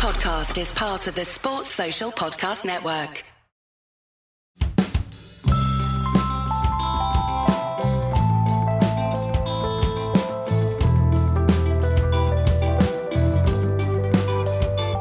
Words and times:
podcast 0.00 0.58
is 0.58 0.72
part 0.72 1.06
of 1.08 1.14
the 1.14 1.26
Sports 1.26 1.68
Social 1.68 2.10
Podcast 2.10 2.64
Network. 2.64 3.22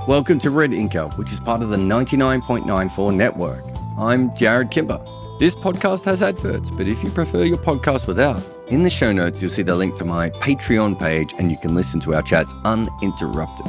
Welcome 0.06 0.38
to 0.40 0.50
Red 0.50 0.72
Inker, 0.72 1.18
which 1.18 1.32
is 1.32 1.40
part 1.40 1.62
of 1.62 1.70
the 1.70 1.78
99.94 1.78 3.16
network. 3.16 3.64
I'm 3.98 4.32
Jarrod 4.32 4.70
Kimber. 4.70 5.02
This 5.40 5.56
podcast 5.56 6.04
has 6.04 6.22
adverts, 6.22 6.72
but 6.72 6.90
if 6.90 7.02
you 7.06 7.10
prefer 7.12 7.46
your 7.46 7.58
podcast 7.58 8.06
without, 8.06 8.44
in 8.68 8.84
the 8.84 8.90
show 8.90 9.14
notes 9.14 9.42
you'll 9.42 9.50
see 9.50 9.64
the 9.64 9.76
link 9.76 9.96
to 9.96 10.04
my 10.04 10.30
Patreon 10.30 11.00
page 11.00 11.32
and 11.40 11.50
you 11.50 11.56
can 11.56 11.74
listen 11.74 12.02
to 12.02 12.16
our 12.16 12.22
chats 12.22 12.52
uninterrupted. 12.66 13.66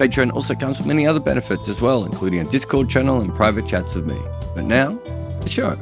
Patreon 0.00 0.32
also 0.32 0.54
comes 0.54 0.78
with 0.78 0.86
many 0.86 1.06
other 1.06 1.20
benefits 1.20 1.68
as 1.68 1.82
well, 1.82 2.06
including 2.06 2.40
a 2.40 2.44
Discord 2.44 2.88
channel 2.88 3.20
and 3.20 3.34
private 3.34 3.66
chats 3.66 3.94
with 3.94 4.06
me. 4.06 4.18
But 4.54 4.64
now, 4.64 4.92
the 5.42 5.48
show. 5.50 5.72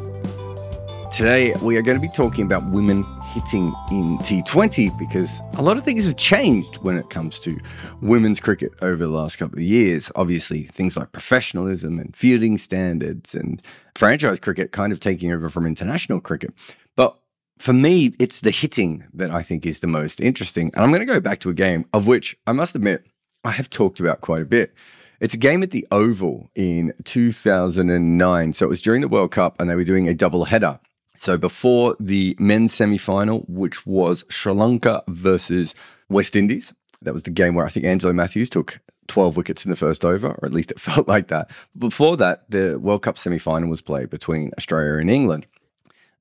Today, 1.15 1.55
we 1.63 1.77
are 1.77 1.83
going 1.83 1.97
to 1.97 2.03
be 2.03 2.13
talking 2.13 2.45
about 2.45 2.69
women 2.73 3.05
hitting 3.33 3.73
in 3.93 4.19
T20 4.19 4.99
because 4.99 5.41
a 5.57 5.63
lot 5.63 5.77
of 5.77 5.85
things 5.85 6.05
have 6.05 6.17
changed 6.17 6.79
when 6.79 6.99
it 6.99 7.11
comes 7.11 7.39
to 7.39 7.61
women's 8.01 8.41
cricket 8.41 8.73
over 8.83 8.97
the 8.97 9.09
last 9.09 9.39
couple 9.39 9.59
of 9.61 9.63
years. 9.63 10.11
Obviously, 10.17 10.65
things 10.65 10.97
like 10.97 11.13
professionalism 11.13 12.01
and 12.01 12.17
fielding 12.17 12.59
standards 12.59 13.37
and 13.37 13.63
franchise 13.95 14.41
cricket 14.41 14.73
kind 14.73 14.93
of 14.93 14.99
taking 14.99 15.31
over 15.31 15.49
from 15.49 15.65
international 15.65 16.21
cricket. 16.21 16.53
But 16.97 17.17
for 17.61 17.73
me, 17.73 18.17
it's 18.19 18.41
the 18.41 18.51
hitting 18.51 19.07
that 19.15 19.31
I 19.31 19.45
think 19.45 19.65
is 19.65 19.79
the 19.79 19.87
most 19.87 20.21
interesting. 20.21 20.73
And 20.75 20.83
I'm 20.83 20.91
going 20.91 21.07
to 21.07 21.07
go 21.07 21.21
back 21.21 21.39
to 21.41 21.51
a 21.51 21.55
game 21.55 21.85
of 21.93 22.09
which 22.09 22.37
I 22.49 22.51
must 22.51 22.75
admit 22.75 23.07
I 23.49 23.53
have 23.53 23.71
talked 23.71 23.99
about 23.99 24.21
quite 24.21 24.43
a 24.43 24.45
bit. 24.45 24.75
It's 25.21 25.33
a 25.33 25.39
game 25.39 25.63
at 25.63 25.71
the 25.71 25.87
Oval 25.91 26.51
in 26.55 26.93
2009. 27.05 28.53
So 28.53 28.67
it 28.67 28.69
was 28.69 28.83
during 28.83 29.01
the 29.01 29.09
World 29.09 29.31
Cup 29.31 29.59
and 29.59 29.71
they 29.71 29.75
were 29.75 29.85
doing 29.85 30.07
a 30.07 30.13
double 30.13 30.45
header. 30.45 30.79
So 31.17 31.39
before 31.39 31.97
the 31.99 32.37
men's 32.39 32.75
semi-final, 32.75 33.47
which 33.49 33.87
was 33.87 34.27
Sri 34.29 34.53
Lanka 34.53 35.03
versus 35.09 35.75
West 36.11 36.37
Indies, 36.37 36.75
that 37.01 37.15
was 37.15 37.23
the 37.23 37.31
game 37.31 37.55
where 37.55 37.65
I 37.65 37.71
think 37.71 37.87
Angelo 37.87 38.13
Mathews 38.13 38.51
took 38.51 38.81
12 39.07 39.39
wickets 39.39 39.65
in 39.65 39.71
the 39.71 39.77
first 39.77 40.05
over, 40.05 40.29
or 40.29 40.45
at 40.45 40.53
least 40.53 40.71
it 40.71 40.79
felt 40.89 41.09
like 41.09 41.29
that. 41.29 41.51
Before 41.79 42.19
that, 42.19 42.51
the 42.51 42.79
World 42.79 43.01
Cup 43.01 43.17
semi-final 43.17 43.71
was 43.71 43.81
played 43.81 44.11
between 44.11 44.53
Australia 44.59 45.01
and 45.01 45.11
England. 45.11 45.47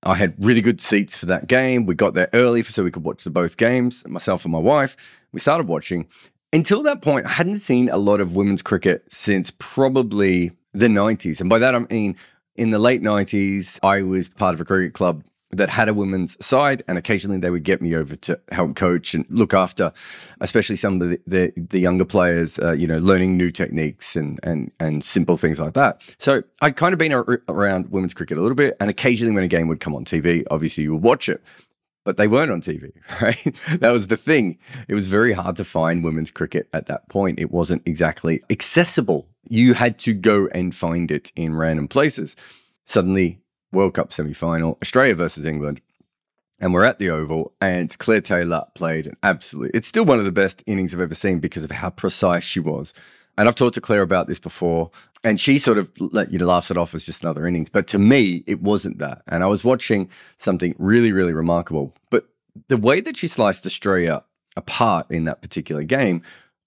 I 0.02 0.16
had 0.16 0.34
really 0.40 0.62
good 0.62 0.80
seats 0.80 1.18
for 1.18 1.26
that 1.26 1.48
game. 1.48 1.86
We 1.86 1.94
got 1.94 2.14
there 2.14 2.30
early 2.32 2.64
so 2.64 2.86
we 2.86 2.92
could 2.92 3.04
watch 3.04 3.26
the 3.26 3.32
both 3.32 3.58
games. 3.58 4.08
Myself 4.08 4.46
and 4.46 4.52
my 4.54 4.60
wife, 4.60 4.96
we 5.34 5.42
started 5.42 5.68
watching. 5.68 6.08
Until 6.54 6.82
that 6.84 7.02
point, 7.02 7.26
I 7.26 7.30
hadn't 7.30 7.60
seen 7.60 7.90
a 7.90 7.98
lot 7.98 8.22
of 8.22 8.36
women's 8.36 8.62
cricket 8.62 9.04
since 9.10 9.52
probably 9.58 10.52
the 10.74 10.88
90s. 10.88 11.42
And 11.42 11.50
by 11.50 11.60
that, 11.60 11.76
I 11.76 11.80
mean 11.80 12.16
in 12.56 12.72
the 12.72 12.80
late 12.80 13.02
90s, 13.02 13.80
I 13.84 14.02
was 14.02 14.30
part 14.30 14.54
of 14.54 14.62
a 14.62 14.66
cricket 14.66 14.94
club 14.94 15.24
that 15.52 15.70
had 15.70 15.88
a 15.88 15.94
women's 15.94 16.36
side, 16.46 16.84
and 16.88 16.98
occasionally 16.98 17.40
they 17.40 17.50
would 17.50 17.64
get 17.64 17.82
me 17.82 17.96
over 17.96 18.16
to 18.18 18.40
help 18.52 18.76
coach 18.76 19.14
and 19.14 19.26
look 19.30 19.54
after, 19.54 19.94
especially 20.42 20.76
some 20.76 21.02
of 21.02 21.10
the 21.10 21.20
the, 21.26 21.54
the 21.56 21.80
younger 21.80 22.04
players, 22.04 22.60
uh, 22.60 22.74
you 22.74 22.86
know, 22.86 22.98
learning 22.98 23.38
new 23.38 23.52
techniques 23.52 24.16
and 24.16 24.40
and 24.44 24.72
and 24.80 25.04
simple 25.04 25.38
things 25.38 25.60
like 25.60 25.74
that. 25.74 26.02
So 26.20 26.44
I'd 26.62 26.76
kind 26.76 26.92
of 26.92 27.00
been 27.00 27.14
ar- 27.14 27.42
around 27.48 27.92
women's 27.92 28.14
cricket 28.14 28.38
a 28.38 28.42
little 28.42 28.56
bit, 28.56 28.76
and 28.80 28.90
occasionally 28.90 29.34
when 29.34 29.44
a 29.44 29.48
game 29.48 29.68
would 29.70 29.80
come 29.80 29.96
on 29.96 30.04
TV, 30.04 30.44
obviously 30.52 30.84
you 30.84 30.94
would 30.94 31.04
watch 31.04 31.30
it. 31.30 31.42
But 32.08 32.16
they 32.16 32.30
weren't 32.30 32.52
on 32.52 32.62
TV, 32.62 32.94
right? 33.22 33.80
that 33.82 33.92
was 33.92 34.08
the 34.08 34.16
thing. 34.16 34.58
It 34.88 34.94
was 34.94 35.10
very 35.10 35.34
hard 35.34 35.58
to 35.58 35.66
find 35.66 36.06
women's 36.06 36.32
cricket 36.32 36.70
at 36.72 36.86
that 36.86 37.10
point. 37.10 37.38
It 37.38 37.52
wasn't 37.52 37.82
exactly 37.86 38.42
accessible 38.50 39.28
you 39.50 39.74
had 39.74 39.98
to 40.00 40.14
go 40.14 40.48
and 40.48 40.76
find 40.76 41.12
it 41.12 41.32
in 41.36 41.56
random 41.56 41.88
places. 41.88 42.36
Suddenly, 42.86 43.40
World 43.72 43.94
Cup 43.94 44.14
semi 44.14 44.34
final, 44.34 44.78
Australia 44.82 45.16
versus 45.16 45.46
England. 45.46 45.82
And 46.60 46.74
we're 46.74 46.86
at 46.86 46.98
the 46.98 47.10
Oval, 47.10 47.54
and 47.62 47.96
Claire 48.00 48.22
Taylor 48.22 48.66
played 48.74 49.06
an 49.06 49.16
absolutely, 49.22 49.78
it's 49.78 49.88
still 49.88 50.06
one 50.06 50.18
of 50.18 50.26
the 50.26 50.32
best 50.32 50.64
innings 50.66 50.94
I've 50.94 51.02
ever 51.02 51.14
seen 51.14 51.40
because 51.40 51.64
of 51.64 51.72
how 51.72 51.92
precise 51.92 52.44
she 52.44 52.60
was. 52.60 52.94
And 53.38 53.48
I've 53.48 53.56
talked 53.56 53.76
to 53.76 53.82
Claire 53.82 54.02
about 54.02 54.28
this 54.28 54.40
before, 54.40 54.90
and 55.24 55.40
she 55.40 55.60
sort 55.60 55.78
of 55.78 55.92
let 56.00 56.32
you 56.32 56.40
know, 56.40 56.48
laughs 56.48 56.72
it 56.72 56.78
off 56.78 56.96
as 56.96 57.06
just 57.06 57.24
another 57.24 57.46
innings. 57.46 57.70
But 57.70 57.88
to 57.88 58.00
me, 58.00 58.44
it 58.48 58.62
wasn't 58.62 58.98
that. 59.00 59.22
And 59.28 59.44
I 59.44 59.48
was 59.48 59.64
watching 59.64 60.10
something 60.38 60.76
really, 60.80 61.12
really 61.12 61.34
remarkable. 61.34 61.94
But 62.10 62.28
the 62.68 62.78
way 62.78 63.00
that 63.02 63.16
she 63.16 63.28
sliced 63.28 63.66
Australia 63.66 64.24
apart 64.56 65.06
in 65.12 65.26
that 65.26 65.42
particular 65.42 65.84
game 65.84 66.24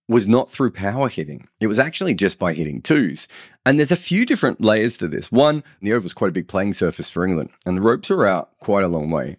was 0.08 0.26
not 0.26 0.50
through 0.50 0.72
power 0.72 1.08
hitting. 1.08 1.48
It 1.60 1.68
was 1.68 1.78
actually 1.78 2.14
just 2.14 2.38
by 2.38 2.52
hitting 2.52 2.82
twos. 2.82 3.28
And 3.64 3.78
there's 3.78 3.92
a 3.92 3.96
few 3.96 4.26
different 4.26 4.60
layers 4.60 4.96
to 4.98 5.08
this. 5.08 5.30
One, 5.30 5.62
the 5.80 5.92
Oval 5.92 6.04
was 6.04 6.14
quite 6.14 6.30
a 6.30 6.32
big 6.32 6.48
playing 6.48 6.74
surface 6.74 7.10
for 7.10 7.24
England, 7.24 7.50
and 7.64 7.76
the 7.76 7.82
ropes 7.82 8.10
are 8.10 8.26
out 8.26 8.50
quite 8.58 8.82
a 8.82 8.88
long 8.88 9.10
way. 9.10 9.36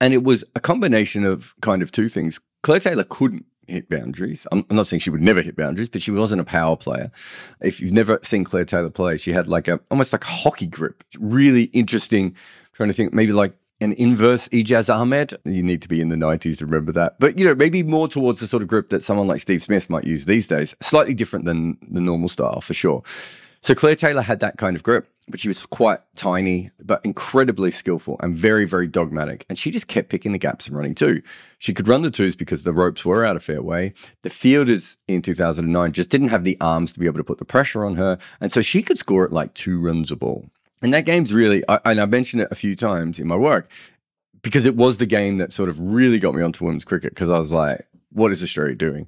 And 0.00 0.14
it 0.14 0.24
was 0.24 0.42
a 0.54 0.60
combination 0.60 1.24
of 1.24 1.54
kind 1.60 1.82
of 1.82 1.92
two 1.92 2.08
things. 2.08 2.40
Claire 2.62 2.80
Taylor 2.80 3.04
couldn't 3.04 3.44
hit 3.70 3.88
boundaries. 3.88 4.46
I'm, 4.52 4.64
I'm 4.70 4.76
not 4.76 4.86
saying 4.86 5.00
she 5.00 5.10
would 5.10 5.22
never 5.22 5.42
hit 5.42 5.56
boundaries, 5.56 5.88
but 5.88 6.02
she 6.02 6.10
wasn't 6.10 6.40
a 6.40 6.44
power 6.44 6.76
player. 6.76 7.10
If 7.60 7.80
you've 7.80 7.92
never 7.92 8.18
seen 8.22 8.44
Claire 8.44 8.64
Taylor 8.64 8.90
play, 8.90 9.16
she 9.16 9.32
had 9.32 9.48
like 9.48 9.68
a 9.68 9.80
almost 9.90 10.12
like 10.12 10.24
a 10.24 10.28
hockey 10.28 10.66
grip. 10.66 11.04
Really 11.18 11.64
interesting. 11.64 12.26
I'm 12.26 12.34
trying 12.74 12.88
to 12.88 12.94
think, 12.94 13.12
maybe 13.12 13.32
like 13.32 13.54
an 13.80 13.92
inverse 13.94 14.48
Ijaz 14.48 14.92
Ahmed. 14.94 15.34
You 15.44 15.62
need 15.62 15.82
to 15.82 15.88
be 15.88 16.00
in 16.00 16.10
the 16.10 16.16
90s 16.16 16.58
to 16.58 16.66
remember 16.66 16.92
that. 16.92 17.16
But, 17.18 17.38
you 17.38 17.44
know, 17.44 17.54
maybe 17.54 17.82
more 17.82 18.08
towards 18.08 18.40
the 18.40 18.46
sort 18.46 18.62
of 18.62 18.68
grip 18.68 18.90
that 18.90 19.02
someone 19.02 19.26
like 19.26 19.40
Steve 19.40 19.62
Smith 19.62 19.88
might 19.88 20.04
use 20.04 20.26
these 20.26 20.46
days. 20.46 20.74
Slightly 20.80 21.14
different 21.14 21.46
than 21.46 21.78
the 21.88 22.00
normal 22.00 22.28
style, 22.28 22.60
for 22.60 22.74
sure. 22.74 23.02
So 23.62 23.74
Claire 23.74 23.96
Taylor 23.96 24.22
had 24.22 24.40
that 24.40 24.56
kind 24.56 24.74
of 24.74 24.82
grip, 24.82 25.06
but 25.28 25.38
she 25.38 25.48
was 25.48 25.66
quite 25.66 26.00
tiny, 26.14 26.70
but 26.82 27.04
incredibly 27.04 27.70
skillful 27.70 28.16
and 28.20 28.36
very, 28.36 28.64
very 28.64 28.86
dogmatic. 28.86 29.44
And 29.48 29.58
she 29.58 29.70
just 29.70 29.86
kept 29.86 30.08
picking 30.08 30.32
the 30.32 30.38
gaps 30.38 30.66
and 30.66 30.76
running 30.76 30.94
two. 30.94 31.22
She 31.58 31.74
could 31.74 31.86
run 31.86 32.00
the 32.00 32.10
twos 32.10 32.34
because 32.34 32.62
the 32.62 32.72
ropes 32.72 33.04
were 33.04 33.24
out 33.24 33.36
of 33.36 33.44
fair 33.44 33.62
way. 33.62 33.92
The 34.22 34.30
fielders 34.30 34.96
in 35.06 35.20
2009 35.20 35.92
just 35.92 36.10
didn't 36.10 36.28
have 36.28 36.44
the 36.44 36.56
arms 36.60 36.92
to 36.94 37.00
be 37.00 37.06
able 37.06 37.18
to 37.18 37.24
put 37.24 37.38
the 37.38 37.44
pressure 37.44 37.84
on 37.84 37.96
her. 37.96 38.18
And 38.40 38.50
so 38.50 38.62
she 38.62 38.82
could 38.82 38.98
score 38.98 39.24
at 39.24 39.32
like 39.32 39.52
two 39.52 39.78
runs 39.78 40.10
a 40.10 40.16
ball. 40.16 40.48
And 40.82 40.94
that 40.94 41.04
game's 41.04 41.34
really, 41.34 41.62
I, 41.68 41.80
and 41.84 42.00
I 42.00 42.06
mentioned 42.06 42.42
it 42.42 42.48
a 42.50 42.54
few 42.54 42.74
times 42.74 43.18
in 43.18 43.26
my 43.26 43.36
work 43.36 43.70
because 44.40 44.64
it 44.64 44.76
was 44.76 44.96
the 44.96 45.06
game 45.06 45.36
that 45.36 45.52
sort 45.52 45.68
of 45.68 45.78
really 45.78 46.18
got 46.18 46.34
me 46.34 46.42
onto 46.42 46.64
women's 46.64 46.84
cricket 46.84 47.14
because 47.14 47.28
I 47.28 47.38
was 47.38 47.52
like, 47.52 47.86
what 48.10 48.32
is 48.32 48.42
Australia 48.42 48.74
doing? 48.74 49.06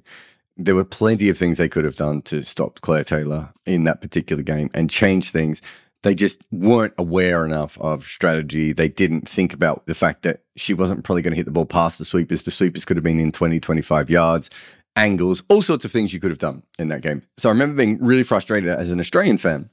There 0.57 0.75
were 0.75 0.85
plenty 0.85 1.29
of 1.29 1.37
things 1.37 1.57
they 1.57 1.69
could 1.69 1.85
have 1.85 1.95
done 1.95 2.21
to 2.23 2.43
stop 2.43 2.81
Claire 2.81 3.03
Taylor 3.03 3.51
in 3.65 3.85
that 3.85 4.01
particular 4.01 4.43
game 4.43 4.69
and 4.73 4.89
change 4.89 5.31
things. 5.31 5.61
They 6.03 6.13
just 6.13 6.43
weren't 6.51 6.93
aware 6.97 7.45
enough 7.45 7.77
of 7.79 8.03
strategy. 8.03 8.73
They 8.73 8.89
didn't 8.89 9.27
think 9.27 9.53
about 9.53 9.85
the 9.87 9.95
fact 9.95 10.23
that 10.23 10.41
she 10.55 10.73
wasn't 10.73 11.03
probably 11.03 11.21
going 11.21 11.31
to 11.31 11.37
hit 11.37 11.45
the 11.45 11.51
ball 11.51 11.65
past 11.65 11.97
the 11.97 12.05
sweepers. 12.05 12.43
The 12.43 12.51
sweepers 12.51 12.85
could 12.85 12.97
have 12.97 13.03
been 13.03 13.19
in 13.19 13.31
20, 13.31 13.59
25 13.59 14.09
yards, 14.09 14.49
angles, 14.95 15.43
all 15.49 15.61
sorts 15.61 15.85
of 15.85 15.91
things 15.91 16.13
you 16.13 16.19
could 16.19 16.31
have 16.31 16.39
done 16.39 16.61
in 16.77 16.89
that 16.89 17.01
game. 17.01 17.23
So 17.37 17.49
I 17.49 17.53
remember 17.53 17.77
being 17.77 18.03
really 18.03 18.23
frustrated 18.23 18.69
as 18.69 18.91
an 18.91 18.99
Australian 18.99 19.37
fan 19.37 19.69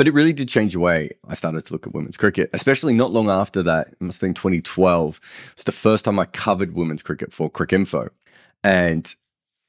but 0.00 0.08
it 0.08 0.14
really 0.14 0.32
did 0.32 0.48
change 0.48 0.72
the 0.72 0.80
way 0.80 1.10
I 1.28 1.34
started 1.34 1.62
to 1.66 1.74
look 1.74 1.86
at 1.86 1.92
women's 1.92 2.16
cricket, 2.16 2.48
especially 2.54 2.94
not 2.94 3.10
long 3.10 3.28
after 3.28 3.62
that. 3.64 3.88
It 3.88 4.00
must 4.00 4.22
have 4.22 4.28
been 4.28 4.32
2012. 4.32 5.20
It 5.50 5.56
was 5.56 5.64
the 5.64 5.72
first 5.72 6.06
time 6.06 6.18
I 6.18 6.24
covered 6.24 6.72
women's 6.72 7.02
cricket 7.02 7.34
for 7.34 7.50
Cricinfo. 7.50 8.08
And 8.64 9.14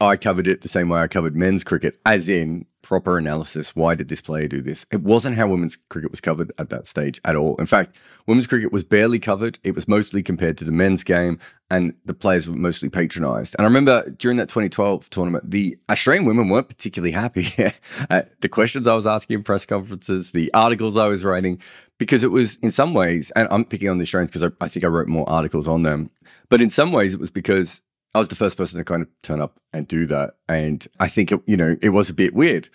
I 0.01 0.17
covered 0.17 0.47
it 0.47 0.61
the 0.61 0.67
same 0.67 0.89
way 0.89 0.99
I 0.99 1.07
covered 1.07 1.35
men's 1.35 1.63
cricket, 1.63 1.99
as 2.07 2.27
in 2.27 2.65
proper 2.81 3.19
analysis. 3.19 3.75
Why 3.75 3.93
did 3.93 4.07
this 4.07 4.19
player 4.19 4.47
do 4.47 4.59
this? 4.59 4.83
It 4.91 5.01
wasn't 5.01 5.37
how 5.37 5.47
women's 5.47 5.77
cricket 5.89 6.09
was 6.09 6.19
covered 6.19 6.51
at 6.57 6.69
that 6.69 6.87
stage 6.87 7.21
at 7.23 7.35
all. 7.35 7.55
In 7.57 7.67
fact, 7.67 7.95
women's 8.25 8.47
cricket 8.47 8.71
was 8.71 8.83
barely 8.83 9.19
covered. 9.19 9.59
It 9.63 9.75
was 9.75 9.87
mostly 9.87 10.23
compared 10.23 10.57
to 10.57 10.65
the 10.65 10.71
men's 10.71 11.03
game, 11.03 11.37
and 11.69 11.93
the 12.03 12.15
players 12.15 12.49
were 12.49 12.55
mostly 12.55 12.89
patronized. 12.89 13.55
And 13.59 13.65
I 13.65 13.69
remember 13.69 14.09
during 14.09 14.37
that 14.37 14.49
2012 14.49 15.07
tournament, 15.11 15.51
the 15.51 15.77
Australian 15.87 16.25
women 16.25 16.49
weren't 16.49 16.67
particularly 16.67 17.11
happy. 17.11 17.49
At 18.09 18.41
the 18.41 18.49
questions 18.49 18.87
I 18.87 18.95
was 18.95 19.05
asking 19.05 19.35
in 19.35 19.43
press 19.43 19.67
conferences, 19.67 20.31
the 20.31 20.51
articles 20.55 20.97
I 20.97 21.09
was 21.09 21.23
writing, 21.23 21.61
because 21.99 22.23
it 22.23 22.31
was 22.31 22.55
in 22.57 22.71
some 22.71 22.95
ways, 22.95 23.31
and 23.35 23.47
I'm 23.51 23.65
picking 23.65 23.89
on 23.89 23.99
the 23.99 24.03
Australians 24.03 24.31
because 24.31 24.43
I, 24.43 24.65
I 24.65 24.67
think 24.67 24.83
I 24.83 24.87
wrote 24.87 25.07
more 25.07 25.29
articles 25.29 25.67
on 25.67 25.83
them, 25.83 26.09
but 26.49 26.59
in 26.59 26.71
some 26.71 26.91
ways 26.91 27.13
it 27.13 27.19
was 27.19 27.29
because 27.29 27.83
I 28.13 28.19
was 28.19 28.27
the 28.27 28.35
first 28.35 28.57
person 28.57 28.77
to 28.77 28.83
kind 28.83 29.01
of 29.01 29.07
turn 29.21 29.41
up 29.41 29.59
and 29.71 29.87
do 29.87 30.05
that. 30.07 30.35
And 30.49 30.85
I 30.99 31.07
think, 31.07 31.31
it, 31.31 31.41
you 31.45 31.55
know, 31.55 31.77
it 31.81 31.89
was 31.89 32.09
a 32.09 32.13
bit 32.13 32.33
weird. 32.33 32.69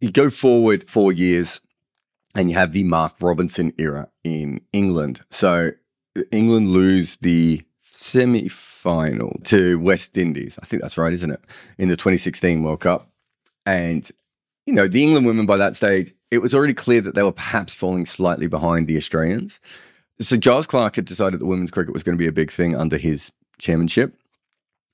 You 0.00 0.10
go 0.10 0.30
forward 0.30 0.88
four 0.88 1.12
years 1.12 1.60
and 2.34 2.50
you 2.50 2.56
have 2.56 2.72
the 2.72 2.84
Mark 2.84 3.16
Robinson 3.20 3.72
era 3.78 4.08
in 4.24 4.60
England. 4.72 5.20
So 5.30 5.72
England 6.30 6.68
lose 6.68 7.16
the 7.18 7.62
semi 7.82 8.48
final 8.48 9.38
to 9.44 9.78
West 9.78 10.16
Indies. 10.16 10.58
I 10.62 10.66
think 10.66 10.82
that's 10.82 10.98
right, 10.98 11.12
isn't 11.12 11.30
it? 11.30 11.40
In 11.78 11.88
the 11.88 11.96
2016 11.96 12.62
World 12.62 12.80
Cup. 12.80 13.08
And, 13.66 14.08
you 14.66 14.72
know, 14.72 14.88
the 14.88 15.02
England 15.02 15.26
women 15.26 15.46
by 15.46 15.56
that 15.56 15.76
stage, 15.76 16.12
it 16.30 16.38
was 16.38 16.54
already 16.54 16.74
clear 16.74 17.00
that 17.00 17.14
they 17.14 17.22
were 17.22 17.32
perhaps 17.32 17.74
falling 17.74 18.06
slightly 18.06 18.46
behind 18.46 18.86
the 18.86 18.96
Australians. 18.96 19.60
So 20.20 20.36
Giles 20.36 20.66
Clarke 20.66 20.96
had 20.96 21.04
decided 21.04 21.40
that 21.40 21.46
women's 21.46 21.70
cricket 21.70 21.92
was 21.92 22.02
going 22.02 22.16
to 22.16 22.22
be 22.22 22.28
a 22.28 22.32
big 22.32 22.50
thing 22.50 22.76
under 22.76 22.96
his 22.96 23.30
chairmanship. 23.58 24.16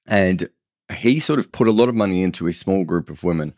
And 0.08 0.48
he 0.92 1.20
sort 1.20 1.38
of 1.38 1.52
put 1.52 1.68
a 1.68 1.72
lot 1.72 1.88
of 1.88 1.94
money 1.94 2.22
into 2.22 2.46
a 2.46 2.52
small 2.52 2.84
group 2.84 3.10
of 3.10 3.22
women 3.22 3.54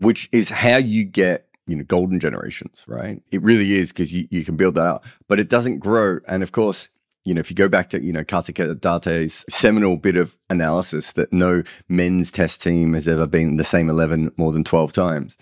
which 0.00 0.28
is 0.32 0.48
how 0.48 0.76
you 0.76 1.04
get 1.04 1.46
you 1.66 1.76
know 1.76 1.84
golden 1.84 2.18
generations, 2.18 2.84
right? 2.88 3.22
It 3.30 3.42
really 3.42 3.74
is 3.74 3.92
because 3.92 4.12
you, 4.12 4.26
you 4.30 4.44
can 4.44 4.56
build 4.56 4.74
that 4.74 4.86
up, 4.86 5.04
but 5.28 5.38
it 5.38 5.48
doesn't 5.48 5.78
grow. 5.78 6.18
And 6.26 6.42
of 6.42 6.52
course, 6.52 6.88
you 7.24 7.34
know, 7.34 7.40
if 7.40 7.50
you 7.50 7.56
go 7.56 7.68
back 7.68 7.90
to, 7.90 8.02
you 8.02 8.12
know, 8.12 8.24
Kartik 8.24 8.56
Date's 8.56 9.44
seminal 9.48 9.96
bit 9.96 10.16
of 10.16 10.36
analysis 10.48 11.12
that 11.12 11.32
no 11.32 11.62
men's 11.88 12.32
test 12.32 12.62
team 12.62 12.94
has 12.94 13.06
ever 13.06 13.26
been 13.26 13.56
the 13.56 13.64
same 13.64 13.90
11 13.90 14.32
more 14.36 14.52
than 14.52 14.64
12 14.64 14.92
times, 14.92 15.36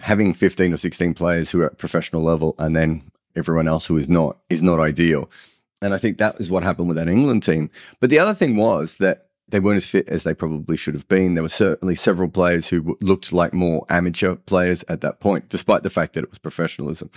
having 0.00 0.34
15 0.34 0.74
or 0.74 0.76
16 0.76 1.14
players 1.14 1.50
who 1.50 1.62
are 1.62 1.66
at 1.66 1.78
professional 1.78 2.22
level 2.22 2.54
and 2.58 2.76
then 2.76 3.02
everyone 3.34 3.66
else 3.66 3.86
who 3.86 3.96
is 3.96 4.08
not 4.08 4.38
is 4.50 4.62
not 4.62 4.80
ideal. 4.80 5.30
And 5.80 5.92
I 5.92 5.98
think 5.98 6.18
that 6.18 6.40
is 6.40 6.50
what 6.50 6.62
happened 6.62 6.88
with 6.88 6.96
that 6.98 7.08
England 7.08 7.42
team. 7.42 7.70
But 8.00 8.10
the 8.10 8.18
other 8.18 8.34
thing 8.34 8.56
was 8.56 8.96
that 8.96 9.28
they 9.48 9.60
weren't 9.60 9.76
as 9.76 9.86
fit 9.86 10.08
as 10.08 10.24
they 10.24 10.34
probably 10.34 10.76
should 10.76 10.94
have 10.94 11.08
been. 11.08 11.34
There 11.34 11.42
were 11.42 11.48
certainly 11.48 11.94
several 11.94 12.28
players 12.28 12.68
who 12.68 12.96
looked 13.00 13.32
like 13.32 13.52
more 13.52 13.84
amateur 13.88 14.36
players 14.36 14.84
at 14.88 15.00
that 15.02 15.20
point, 15.20 15.48
despite 15.48 15.82
the 15.82 15.90
fact 15.90 16.14
that 16.14 16.24
it 16.24 16.30
was 16.30 16.38
professionalism 16.38 17.10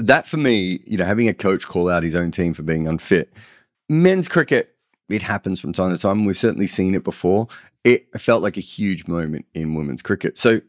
that 0.00 0.26
for 0.26 0.36
me, 0.36 0.80
you 0.86 0.96
know, 0.96 1.04
having 1.04 1.28
a 1.28 1.34
coach 1.34 1.66
call 1.66 1.88
out 1.88 2.02
his 2.02 2.16
own 2.16 2.30
team 2.30 2.54
for 2.54 2.62
being 2.62 2.88
unfit, 2.88 3.32
men's 3.88 4.28
cricket, 4.28 4.74
it 5.08 5.22
happens 5.22 5.60
from 5.60 5.72
time 5.72 5.90
to 5.90 5.98
time. 5.98 6.24
We've 6.24 6.36
certainly 6.36 6.66
seen 6.66 6.94
it 6.94 7.04
before. 7.04 7.48
It 7.84 8.08
felt 8.20 8.42
like 8.42 8.56
a 8.56 8.62
huge 8.62 9.06
moment 9.08 9.46
in 9.54 9.74
women's 9.74 10.02
cricket. 10.02 10.38
So 10.38 10.60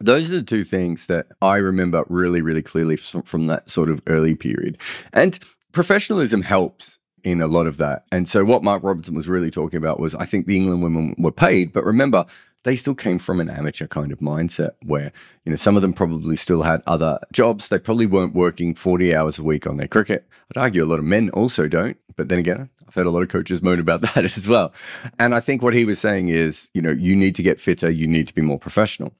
those 0.00 0.32
are 0.32 0.36
the 0.36 0.42
two 0.42 0.64
things 0.64 1.06
that 1.06 1.26
I 1.42 1.56
remember 1.56 2.04
really, 2.08 2.40
really 2.40 2.62
clearly 2.62 2.96
from, 2.96 3.46
that 3.48 3.70
sort 3.70 3.90
of 3.90 4.00
early 4.06 4.34
period. 4.34 4.78
And 5.12 5.38
professionalism 5.72 6.42
helps 6.42 6.98
in 7.24 7.40
a 7.40 7.46
lot 7.46 7.66
of 7.66 7.76
that. 7.78 8.04
And 8.12 8.28
so 8.28 8.44
what 8.44 8.62
Mark 8.62 8.82
Robinson 8.82 9.14
was 9.14 9.28
really 9.28 9.50
talking 9.50 9.78
about 9.78 10.00
was 10.00 10.14
I 10.14 10.26
think 10.26 10.46
the 10.46 10.56
England 10.56 10.82
women 10.82 11.14
were 11.18 11.32
paid, 11.32 11.72
but 11.72 11.84
remember, 11.84 12.26
they 12.62 12.76
still 12.76 12.94
came 12.94 13.18
from 13.18 13.40
an 13.40 13.48
amateur 13.48 13.86
kind 13.86 14.12
of 14.12 14.18
mindset 14.18 14.72
where, 14.84 15.12
you 15.44 15.50
know, 15.50 15.56
some 15.56 15.76
of 15.76 15.82
them 15.82 15.94
probably 15.94 16.36
still 16.36 16.62
had 16.62 16.82
other 16.86 17.18
jobs. 17.32 17.68
They 17.68 17.78
probably 17.78 18.04
weren't 18.04 18.34
working 18.34 18.74
40 18.74 19.14
hours 19.14 19.38
a 19.38 19.42
week 19.42 19.66
on 19.66 19.78
their 19.78 19.88
cricket. 19.88 20.28
I'd 20.50 20.60
argue 20.60 20.84
a 20.84 20.86
lot 20.86 20.98
of 20.98 21.04
men 21.06 21.30
also 21.30 21.68
don't. 21.68 21.96
But 22.16 22.28
then 22.28 22.38
again, 22.38 22.68
I've 22.86 22.94
heard 22.94 23.06
a 23.06 23.10
lot 23.10 23.22
of 23.22 23.28
coaches 23.28 23.62
moan 23.62 23.80
about 23.80 24.00
that 24.14 24.24
as 24.24 24.46
well. 24.46 24.74
And 25.18 25.34
I 25.34 25.40
think 25.40 25.62
what 25.62 25.72
he 25.72 25.86
was 25.86 25.98
saying 25.98 26.28
is, 26.28 26.70
you 26.74 26.82
know, 26.82 26.90
you 26.90 27.16
need 27.16 27.34
to 27.36 27.42
get 27.42 27.60
fitter, 27.60 27.90
you 27.90 28.06
need 28.06 28.28
to 28.28 28.34
be 28.34 28.42
more 28.42 28.58
professional. 28.58 29.14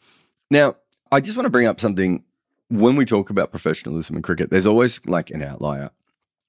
Now, 0.51 0.77
I 1.11 1.21
just 1.21 1.37
want 1.37 1.47
to 1.47 1.51
bring 1.51 1.67
up 1.67 1.81
something 1.81 2.23
when 2.69 2.95
we 2.95 3.05
talk 3.05 3.31
about 3.31 3.51
professionalism 3.51 4.17
in 4.17 4.23
cricket, 4.23 4.51
there's 4.51 4.67
always 4.67 5.01
like 5.07 5.31
an 5.31 5.43
outlier. 5.43 5.91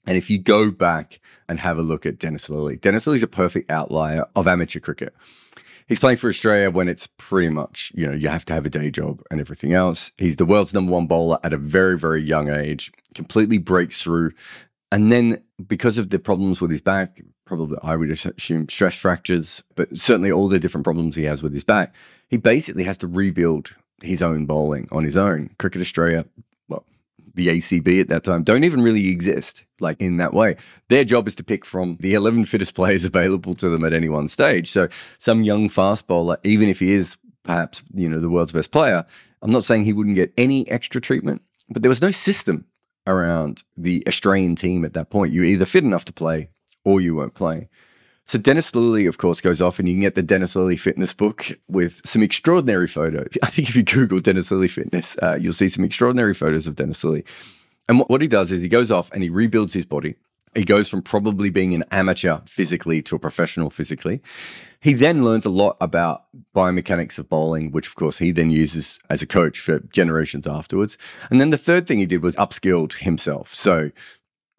And 0.05 0.17
if 0.17 0.29
you 0.29 0.39
go 0.39 0.71
back 0.71 1.19
and 1.47 1.59
have 1.59 1.77
a 1.77 1.83
look 1.83 2.05
at 2.05 2.17
Dennis 2.17 2.49
Lillee, 2.49 2.79
Dennis 2.79 3.05
Lillee's 3.05 3.23
a 3.23 3.27
perfect 3.27 3.69
outlier 3.69 4.25
of 4.35 4.47
amateur 4.47 4.79
cricket 4.79 5.13
he's 5.91 5.99
playing 5.99 6.15
for 6.15 6.29
Australia 6.29 6.71
when 6.71 6.87
it's 6.87 7.07
pretty 7.17 7.49
much, 7.49 7.91
you 7.93 8.07
know, 8.07 8.13
you 8.13 8.29
have 8.29 8.45
to 8.45 8.53
have 8.53 8.65
a 8.65 8.69
day 8.69 8.89
job 8.89 9.21
and 9.29 9.41
everything 9.41 9.73
else. 9.73 10.13
He's 10.17 10.37
the 10.37 10.45
world's 10.45 10.73
number 10.73 10.93
one 10.93 11.05
bowler 11.05 11.37
at 11.43 11.51
a 11.51 11.57
very, 11.57 11.97
very 11.97 12.21
young 12.21 12.49
age, 12.49 12.93
completely 13.13 13.57
breaks 13.57 14.01
through. 14.01 14.31
And 14.89 15.11
then 15.11 15.43
because 15.67 15.97
of 15.97 16.09
the 16.09 16.17
problems 16.17 16.61
with 16.61 16.71
his 16.71 16.81
back, 16.81 17.21
probably 17.45 17.77
I 17.83 17.97
would 17.97 18.09
assume 18.09 18.69
stress 18.69 18.95
fractures, 18.95 19.63
but 19.75 19.97
certainly 19.97 20.31
all 20.31 20.47
the 20.47 20.59
different 20.59 20.85
problems 20.85 21.17
he 21.17 21.25
has 21.25 21.43
with 21.43 21.53
his 21.53 21.65
back, 21.65 21.93
he 22.29 22.37
basically 22.37 22.85
has 22.85 22.97
to 22.99 23.07
rebuild 23.07 23.75
his 24.01 24.21
own 24.21 24.45
bowling 24.45 24.87
on 24.93 25.03
his 25.03 25.17
own. 25.17 25.49
Cricket 25.59 25.81
Australia 25.81 26.25
the 27.35 27.47
ACB 27.47 28.01
at 28.01 28.07
that 28.09 28.23
time 28.23 28.43
don't 28.43 28.63
even 28.63 28.81
really 28.81 29.09
exist 29.09 29.63
like 29.79 30.01
in 30.01 30.17
that 30.17 30.33
way. 30.33 30.55
Their 30.89 31.03
job 31.03 31.27
is 31.27 31.35
to 31.35 31.43
pick 31.43 31.65
from 31.65 31.97
the 31.99 32.13
11 32.13 32.45
fittest 32.45 32.75
players 32.75 33.05
available 33.05 33.55
to 33.55 33.69
them 33.69 33.83
at 33.83 33.93
any 33.93 34.09
one 34.09 34.27
stage. 34.27 34.69
So 34.69 34.87
some 35.17 35.43
young 35.43 35.69
fast 35.69 36.07
bowler, 36.07 36.37
even 36.43 36.69
if 36.69 36.79
he 36.79 36.93
is 36.93 37.17
perhaps, 37.43 37.81
you 37.93 38.07
know, 38.07 38.19
the 38.19 38.29
world's 38.29 38.51
best 38.51 38.71
player, 38.71 39.05
I'm 39.41 39.51
not 39.51 39.63
saying 39.63 39.85
he 39.85 39.93
wouldn't 39.93 40.15
get 40.15 40.33
any 40.37 40.69
extra 40.69 41.01
treatment, 41.01 41.41
but 41.69 41.81
there 41.81 41.89
was 41.89 42.01
no 42.01 42.11
system 42.11 42.65
around 43.07 43.63
the 43.75 44.03
Australian 44.07 44.55
team 44.55 44.85
at 44.85 44.93
that 44.93 45.09
point. 45.09 45.33
You 45.33 45.43
either 45.43 45.65
fit 45.65 45.83
enough 45.83 46.05
to 46.05 46.13
play 46.13 46.49
or 46.85 47.01
you 47.01 47.15
weren't 47.15 47.33
playing. 47.33 47.67
So 48.31 48.39
Dennis 48.39 48.71
Lillee, 48.71 49.09
of 49.09 49.17
course, 49.17 49.41
goes 49.41 49.61
off, 49.61 49.77
and 49.77 49.89
you 49.89 49.93
can 49.93 49.99
get 49.99 50.15
the 50.15 50.21
Dennis 50.21 50.55
Lillee 50.55 50.79
fitness 50.79 51.13
book 51.13 51.47
with 51.67 51.99
some 52.05 52.23
extraordinary 52.23 52.87
photos. 52.87 53.27
I 53.43 53.47
think 53.47 53.67
if 53.67 53.75
you 53.75 53.83
Google 53.83 54.21
Dennis 54.21 54.51
Lillee 54.51 54.69
fitness, 54.69 55.17
uh, 55.21 55.37
you'll 55.37 55.51
see 55.51 55.67
some 55.67 55.83
extraordinary 55.83 56.33
photos 56.33 56.65
of 56.65 56.77
Dennis 56.77 57.03
Lillee. 57.03 57.25
And 57.89 57.99
what, 57.99 58.09
what 58.09 58.21
he 58.21 58.29
does 58.29 58.49
is 58.53 58.61
he 58.61 58.69
goes 58.69 58.89
off 58.89 59.11
and 59.11 59.21
he 59.21 59.29
rebuilds 59.29 59.73
his 59.73 59.85
body. 59.85 60.15
He 60.55 60.63
goes 60.63 60.87
from 60.87 61.01
probably 61.01 61.49
being 61.49 61.73
an 61.73 61.83
amateur 61.91 62.39
physically 62.45 63.01
to 63.01 63.17
a 63.17 63.19
professional 63.19 63.69
physically. 63.69 64.21
He 64.79 64.93
then 64.93 65.25
learns 65.25 65.45
a 65.45 65.49
lot 65.49 65.75
about 65.81 66.23
biomechanics 66.55 67.19
of 67.19 67.27
bowling, 67.27 67.71
which 67.71 67.87
of 67.87 67.95
course 67.95 68.19
he 68.19 68.31
then 68.31 68.49
uses 68.49 68.97
as 69.09 69.21
a 69.21 69.27
coach 69.27 69.59
for 69.59 69.79
generations 69.91 70.47
afterwards. 70.47 70.97
And 71.29 71.41
then 71.41 71.49
the 71.49 71.57
third 71.57 71.85
thing 71.85 71.99
he 71.99 72.05
did 72.05 72.23
was 72.23 72.37
upskilled 72.37 72.93
himself. 72.93 73.53
So 73.53 73.91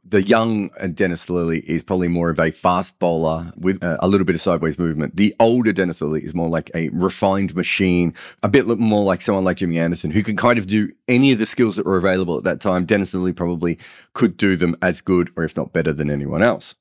the 0.04 0.22
young 0.22 0.70
uh, 0.80 0.88
Dennis 0.88 1.26
Lillee 1.26 1.62
is 1.62 1.82
probably 1.82 2.08
more 2.08 2.30
of 2.30 2.38
a 2.40 2.50
fast 2.50 2.98
bowler 2.98 3.52
with 3.56 3.82
uh, 3.84 3.98
a, 4.00 4.08
little 4.08 4.24
bit 4.24 4.34
of 4.34 4.40
sideways 4.40 4.78
movement. 4.78 5.16
The 5.16 5.34
older 5.38 5.72
Dennis 5.72 6.00
Lillee 6.00 6.24
is 6.24 6.34
more 6.34 6.48
like 6.48 6.70
a 6.74 6.88
refined 6.90 7.54
machine, 7.54 8.14
a 8.42 8.48
bit 8.48 8.66
more 8.66 9.04
like 9.04 9.20
someone 9.20 9.44
like 9.44 9.58
Jimmy 9.58 9.78
Anderson, 9.78 10.10
who 10.10 10.22
can 10.22 10.36
kind 10.36 10.58
of 10.58 10.66
do 10.66 10.92
any 11.06 11.32
of 11.32 11.38
the 11.38 11.46
skills 11.46 11.76
that 11.76 11.86
were 11.86 11.96
available 11.96 12.36
at 12.36 12.44
that 12.44 12.60
time. 12.60 12.84
Dennis 12.84 13.14
Lillee 13.14 13.34
probably 13.34 13.78
could 14.12 14.36
do 14.36 14.56
them 14.56 14.76
as 14.82 15.00
good 15.00 15.30
or 15.36 15.44
if 15.44 15.56
not 15.56 15.72
better 15.72 15.92
than 15.92 16.10
anyone 16.10 16.42
else. 16.42 16.74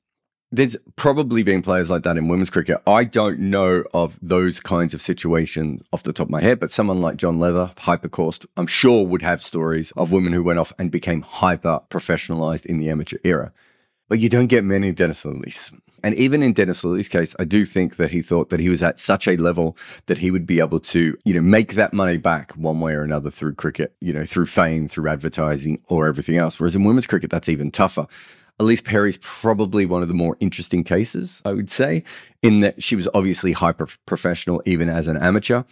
There's 0.53 0.75
probably 0.97 1.43
been 1.43 1.61
players 1.61 1.89
like 1.89 2.03
that 2.03 2.17
in 2.17 2.27
women's 2.27 2.49
cricket. 2.49 2.81
I 2.85 3.05
don't 3.05 3.39
know 3.39 3.85
of 3.93 4.19
those 4.21 4.59
kinds 4.59 4.93
of 4.93 5.01
situations 5.01 5.81
off 5.93 6.03
the 6.03 6.11
top 6.11 6.27
of 6.27 6.31
my 6.31 6.41
head, 6.41 6.59
but 6.59 6.69
someone 6.69 6.99
like 6.99 7.15
John 7.15 7.39
Leather, 7.39 7.71
Hypercourse, 7.77 8.45
I'm 8.57 8.67
sure 8.67 9.05
would 9.05 9.21
have 9.21 9.41
stories 9.41 9.91
of 9.91 10.11
women 10.11 10.33
who 10.33 10.43
went 10.43 10.59
off 10.59 10.73
and 10.77 10.91
became 10.91 11.21
hyper 11.21 11.79
professionalized 11.89 12.65
in 12.65 12.79
the 12.79 12.89
amateur 12.89 13.17
era. 13.23 13.53
But 14.09 14.19
you 14.19 14.27
don't 14.27 14.47
get 14.47 14.65
many 14.65 14.91
Dennis 14.91 15.23
Lillees. 15.23 15.71
And 16.03 16.15
even 16.15 16.43
in 16.43 16.51
Dennis 16.51 16.83
Lillee's 16.83 17.07
case, 17.07 17.33
I 17.39 17.45
do 17.45 17.63
think 17.63 17.95
that 17.95 18.11
he 18.11 18.21
thought 18.21 18.49
that 18.49 18.59
he 18.59 18.67
was 18.67 18.83
at 18.83 18.99
such 18.99 19.29
a 19.29 19.37
level 19.37 19.77
that 20.07 20.17
he 20.17 20.31
would 20.31 20.45
be 20.45 20.59
able 20.59 20.81
to, 20.81 21.17
you 21.23 21.33
know, 21.33 21.41
make 21.41 21.75
that 21.75 21.93
money 21.93 22.17
back 22.17 22.51
one 22.53 22.81
way 22.81 22.93
or 22.93 23.03
another 23.03 23.29
through 23.29 23.55
cricket, 23.55 23.95
you 24.01 24.11
know, 24.11 24.25
through 24.25 24.47
fame, 24.47 24.89
through 24.89 25.07
advertising, 25.07 25.81
or 25.87 26.07
everything 26.07 26.35
else. 26.35 26.59
Whereas 26.59 26.75
in 26.75 26.83
women's 26.83 27.07
cricket, 27.07 27.29
that's 27.29 27.47
even 27.47 27.71
tougher. 27.71 28.07
Ellyse 28.61 28.83
Perry's 28.83 29.17
probably 29.21 29.87
one 29.87 30.03
of 30.03 30.07
the 30.07 30.13
more 30.13 30.37
interesting 30.39 30.83
cases, 30.83 31.41
I 31.43 31.51
would 31.53 31.71
say, 31.71 32.03
in 32.43 32.59
that 32.59 32.83
she 32.83 32.95
was 32.95 33.07
obviously 33.15 33.53
hyper 33.53 33.87
professional 34.05 34.61
even 34.65 34.87
as 34.87 35.07
an 35.07 35.17
amateur. 35.17 35.63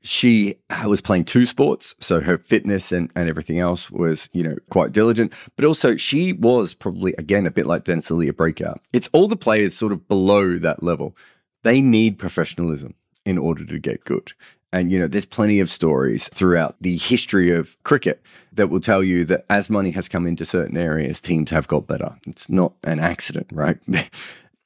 She 0.00 0.54
was 0.86 1.02
playing 1.02 1.26
two 1.26 1.44
sports, 1.44 1.94
so 2.00 2.20
her 2.20 2.38
fitness 2.38 2.92
and, 2.92 3.10
and 3.14 3.28
everything 3.28 3.58
else 3.58 3.90
was, 3.90 4.30
you 4.32 4.42
know, 4.42 4.56
quite 4.70 4.92
diligent. 4.92 5.34
But 5.56 5.66
also, 5.66 5.98
she 5.98 6.32
was 6.32 6.72
probably, 6.72 7.12
again, 7.18 7.44
a 7.44 7.50
bit 7.50 7.66
like 7.66 7.84
Dennis 7.84 8.10
a 8.10 8.30
breakout. 8.30 8.80
It's 8.94 9.10
all 9.12 9.28
the 9.28 9.36
players 9.36 9.76
sort 9.76 9.92
of 9.92 10.08
below 10.08 10.56
that 10.58 10.82
level. 10.82 11.14
They 11.62 11.82
need 11.82 12.18
professionalism 12.18 12.94
in 13.26 13.36
order 13.36 13.66
to 13.66 13.78
get 13.78 14.06
good. 14.06 14.32
And, 14.72 14.92
you 14.92 14.98
know, 14.98 15.08
there's 15.08 15.24
plenty 15.24 15.60
of 15.60 15.68
stories 15.68 16.28
throughout 16.28 16.76
the 16.80 16.96
history 16.96 17.54
of 17.54 17.76
cricket 17.82 18.22
that 18.52 18.68
will 18.68 18.80
tell 18.80 19.02
you 19.02 19.24
that 19.24 19.44
as 19.50 19.68
money 19.68 19.90
has 19.92 20.08
come 20.08 20.26
into 20.26 20.44
certain 20.44 20.76
areas, 20.76 21.20
teams 21.20 21.50
have 21.50 21.66
got 21.66 21.86
better. 21.86 22.16
It's 22.26 22.48
not 22.48 22.74
an 22.84 23.00
accident, 23.00 23.48
right? 23.52 23.78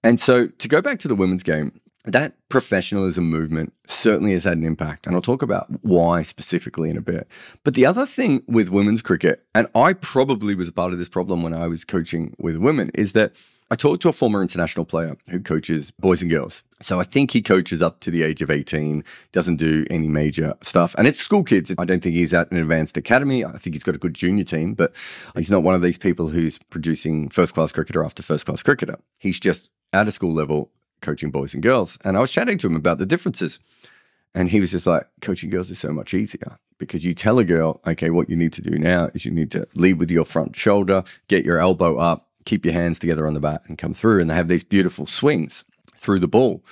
and 0.04 0.20
so 0.20 0.48
to 0.48 0.68
go 0.68 0.82
back 0.82 0.98
to 1.00 1.08
the 1.08 1.14
women's 1.14 1.42
game, 1.42 1.80
that 2.04 2.34
professionalism 2.50 3.30
movement 3.30 3.72
certainly 3.86 4.32
has 4.32 4.44
had 4.44 4.58
an 4.58 4.64
impact. 4.64 5.06
And 5.06 5.16
I'll 5.16 5.22
talk 5.22 5.40
about 5.40 5.68
why 5.82 6.20
specifically 6.20 6.90
in 6.90 6.98
a 6.98 7.02
bit. 7.02 7.26
But 7.62 7.74
the 7.74 7.86
other 7.86 8.04
thing 8.04 8.42
with 8.46 8.68
women's 8.68 9.00
cricket, 9.00 9.44
and 9.54 9.68
I 9.74 9.94
probably 9.94 10.54
was 10.54 10.70
part 10.70 10.92
of 10.92 10.98
this 10.98 11.08
problem 11.08 11.42
when 11.42 11.54
I 11.54 11.66
was 11.66 11.84
coaching 11.84 12.34
with 12.38 12.56
women, 12.56 12.90
is 12.94 13.12
that 13.14 13.32
I 13.70 13.76
talked 13.76 14.02
to 14.02 14.08
a 14.08 14.12
former 14.12 14.42
international 14.42 14.84
player 14.84 15.16
who 15.28 15.40
coaches 15.40 15.90
boys 15.92 16.20
and 16.20 16.30
girls. 16.30 16.62
So 16.82 17.00
I 17.00 17.04
think 17.04 17.30
he 17.30 17.40
coaches 17.40 17.80
up 17.80 18.00
to 18.00 18.10
the 18.10 18.22
age 18.22 18.42
of 18.42 18.50
18, 18.50 19.02
doesn't 19.32 19.56
do 19.56 19.86
any 19.88 20.06
major 20.06 20.54
stuff. 20.60 20.94
And 20.98 21.06
it's 21.06 21.18
school 21.18 21.42
kids. 21.42 21.72
I 21.78 21.84
don't 21.86 22.02
think 22.02 22.14
he's 22.14 22.34
at 22.34 22.50
an 22.50 22.58
advanced 22.58 22.98
academy. 22.98 23.42
I 23.42 23.52
think 23.52 23.74
he's 23.74 23.82
got 23.82 23.94
a 23.94 23.98
good 23.98 24.12
junior 24.12 24.44
team, 24.44 24.74
but 24.74 24.92
he's 25.34 25.50
not 25.50 25.62
one 25.62 25.74
of 25.74 25.80
these 25.80 25.96
people 25.96 26.28
who's 26.28 26.58
producing 26.68 27.30
first 27.30 27.54
class 27.54 27.72
cricketer 27.72 28.04
after 28.04 28.22
first 28.22 28.44
class 28.44 28.62
cricketer. 28.62 28.98
He's 29.16 29.40
just 29.40 29.70
at 29.94 30.08
a 30.08 30.12
school 30.12 30.34
level 30.34 30.70
coaching 31.00 31.30
boys 31.30 31.54
and 31.54 31.62
girls. 31.62 31.96
And 32.04 32.18
I 32.18 32.20
was 32.20 32.32
chatting 32.32 32.58
to 32.58 32.66
him 32.66 32.76
about 32.76 32.98
the 32.98 33.06
differences. 33.06 33.58
And 34.34 34.50
he 34.50 34.60
was 34.60 34.72
just 34.72 34.86
like, 34.86 35.08
coaching 35.22 35.48
girls 35.48 35.70
is 35.70 35.78
so 35.78 35.90
much 35.90 36.12
easier 36.12 36.58
because 36.78 37.04
you 37.04 37.14
tell 37.14 37.38
a 37.38 37.44
girl, 37.44 37.80
okay, 37.86 38.10
what 38.10 38.28
you 38.28 38.36
need 38.36 38.52
to 38.52 38.60
do 38.60 38.78
now 38.78 39.10
is 39.14 39.24
you 39.24 39.30
need 39.30 39.50
to 39.52 39.66
lead 39.74 39.98
with 39.98 40.10
your 40.10 40.24
front 40.24 40.56
shoulder, 40.56 41.04
get 41.28 41.44
your 41.44 41.58
elbow 41.58 41.96
up, 41.98 42.28
keep 42.44 42.64
your 42.64 42.74
hands 42.74 42.98
together 42.98 43.26
on 43.26 43.34
the 43.34 43.40
bat 43.40 43.62
and 43.66 43.78
come 43.78 43.94
through. 43.94 44.20
And 44.20 44.30
they 44.30 44.34
have 44.34 44.48
these 44.48 44.64
beautiful 44.64 45.06
swings 45.06 45.64
through 45.96 46.20
the 46.20 46.28
ball. 46.28 46.64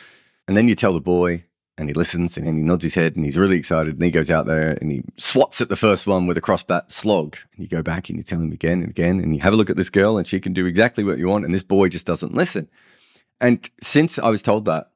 And 0.48 0.56
then 0.56 0.68
you 0.68 0.74
tell 0.74 0.92
the 0.92 1.00
boy, 1.00 1.44
and 1.78 1.88
he 1.88 1.94
listens 1.94 2.36
and 2.36 2.46
then 2.46 2.56
he 2.56 2.62
nods 2.62 2.84
his 2.84 2.94
head 2.94 3.16
and 3.16 3.24
he's 3.24 3.38
really 3.38 3.56
excited. 3.56 3.94
And 3.94 4.02
he 4.02 4.10
goes 4.10 4.30
out 4.30 4.46
there 4.46 4.72
and 4.80 4.90
he 4.90 5.02
swats 5.16 5.60
at 5.60 5.68
the 5.68 5.76
first 5.76 6.06
one 6.06 6.26
with 6.26 6.36
a 6.36 6.42
crossbat 6.42 6.90
slog. 6.90 7.36
And 7.54 7.62
you 7.62 7.68
go 7.68 7.82
back 7.82 8.08
and 8.08 8.18
you 8.18 8.22
tell 8.22 8.40
him 8.40 8.52
again 8.52 8.80
and 8.80 8.90
again. 8.90 9.20
And 9.20 9.34
you 9.34 9.40
have 9.40 9.52
a 9.52 9.56
look 9.56 9.70
at 9.70 9.76
this 9.76 9.90
girl 9.90 10.18
and 10.18 10.26
she 10.26 10.40
can 10.40 10.52
do 10.52 10.66
exactly 10.66 11.02
what 11.02 11.18
you 11.18 11.28
want. 11.28 11.44
And 11.44 11.54
this 11.54 11.62
boy 11.62 11.88
just 11.88 12.06
doesn't 12.06 12.34
listen. 12.34 12.68
And 13.40 13.68
since 13.80 14.18
I 14.18 14.28
was 14.28 14.42
told 14.42 14.66
that, 14.66 14.90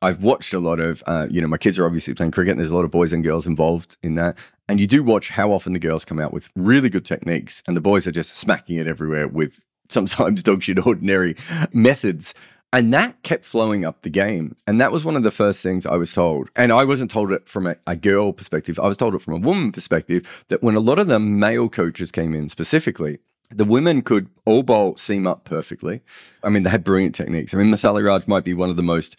I've 0.00 0.22
watched 0.22 0.54
a 0.54 0.58
lot 0.58 0.80
of, 0.80 1.02
uh, 1.06 1.26
you 1.30 1.40
know, 1.40 1.48
my 1.48 1.58
kids 1.58 1.78
are 1.78 1.86
obviously 1.86 2.14
playing 2.14 2.32
cricket 2.32 2.52
and 2.52 2.60
there's 2.60 2.72
a 2.72 2.74
lot 2.74 2.84
of 2.84 2.90
boys 2.90 3.12
and 3.12 3.22
girls 3.22 3.46
involved 3.46 3.96
in 4.02 4.14
that. 4.16 4.36
And 4.68 4.80
you 4.80 4.86
do 4.86 5.04
watch 5.04 5.28
how 5.28 5.52
often 5.52 5.74
the 5.74 5.78
girls 5.78 6.04
come 6.04 6.18
out 6.18 6.32
with 6.32 6.48
really 6.56 6.88
good 6.88 7.04
techniques 7.04 7.62
and 7.66 7.76
the 7.76 7.80
boys 7.80 8.06
are 8.06 8.12
just 8.12 8.36
smacking 8.36 8.78
it 8.78 8.86
everywhere 8.86 9.28
with 9.28 9.66
sometimes 9.88 10.42
dog 10.44 10.62
shit 10.62 10.84
ordinary 10.84 11.36
methods. 11.72 12.34
And 12.74 12.92
that 12.94 13.22
kept 13.22 13.44
flowing 13.44 13.84
up 13.84 14.00
the 14.00 14.08
game. 14.08 14.56
And 14.66 14.80
that 14.80 14.92
was 14.92 15.04
one 15.04 15.14
of 15.14 15.22
the 15.22 15.30
first 15.30 15.62
things 15.62 15.84
I 15.84 15.96
was 15.96 16.14
told. 16.14 16.48
And 16.56 16.72
I 16.72 16.84
wasn't 16.84 17.10
told 17.10 17.30
it 17.30 17.46
from 17.46 17.66
a, 17.66 17.76
a, 17.86 17.96
girl 17.96 18.32
perspective, 18.32 18.80
I 18.80 18.88
was 18.88 18.96
told 18.96 19.14
it 19.14 19.20
from 19.20 19.34
a 19.34 19.46
woman 19.46 19.72
perspective 19.72 20.44
that 20.48 20.62
when 20.62 20.74
a 20.74 20.80
lot 20.80 20.98
of 20.98 21.06
the 21.06 21.18
male 21.18 21.68
coaches 21.68 22.10
came 22.10 22.34
in 22.34 22.48
specifically, 22.48 23.18
the 23.50 23.66
women 23.66 24.00
could 24.00 24.28
all 24.46 24.62
bowl 24.62 24.96
seam 24.96 25.26
up 25.26 25.44
perfectly. 25.44 26.00
I 26.42 26.48
mean, 26.48 26.62
they 26.62 26.70
had 26.70 26.84
brilliant 26.84 27.14
techniques. 27.14 27.52
I 27.52 27.58
mean, 27.58 27.66
Mithali 27.66 28.04
Raj 28.04 28.26
might 28.26 28.44
be 28.44 28.54
one 28.54 28.70
of 28.70 28.76
the 28.76 28.82
most 28.82 29.16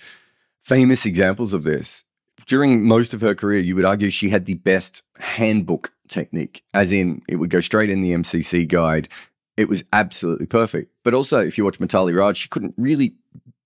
famous 0.64 1.06
examples 1.06 1.54
of 1.54 1.64
this. 1.64 2.04
During 2.48 2.88
most 2.88 3.14
of 3.14 3.22
her 3.22 3.36
career, 3.36 3.60
you 3.60 3.76
would 3.76 3.86
argue 3.86 4.10
she 4.10 4.30
had 4.30 4.46
the 4.46 4.56
best 4.56 5.04
handbook 5.20 5.94
technique, 6.08 6.64
as 6.74 6.92
in 6.92 7.22
it 7.30 7.36
would 7.36 7.50
go 7.50 7.60
straight 7.60 7.90
in 7.90 8.02
the 8.02 8.14
MCC 8.14 8.68
guide. 8.68 9.08
It 9.58 9.70
was 9.70 9.84
absolutely 9.94 10.48
perfect. 10.48 10.92
But 11.04 11.14
also, 11.14 11.40
if 11.40 11.58
you 11.58 11.66
watch 11.66 11.80
Mithali 11.80 12.18
Raj, 12.18 12.38
she 12.38 12.50
couldn't 12.50 12.74
really 12.78 13.16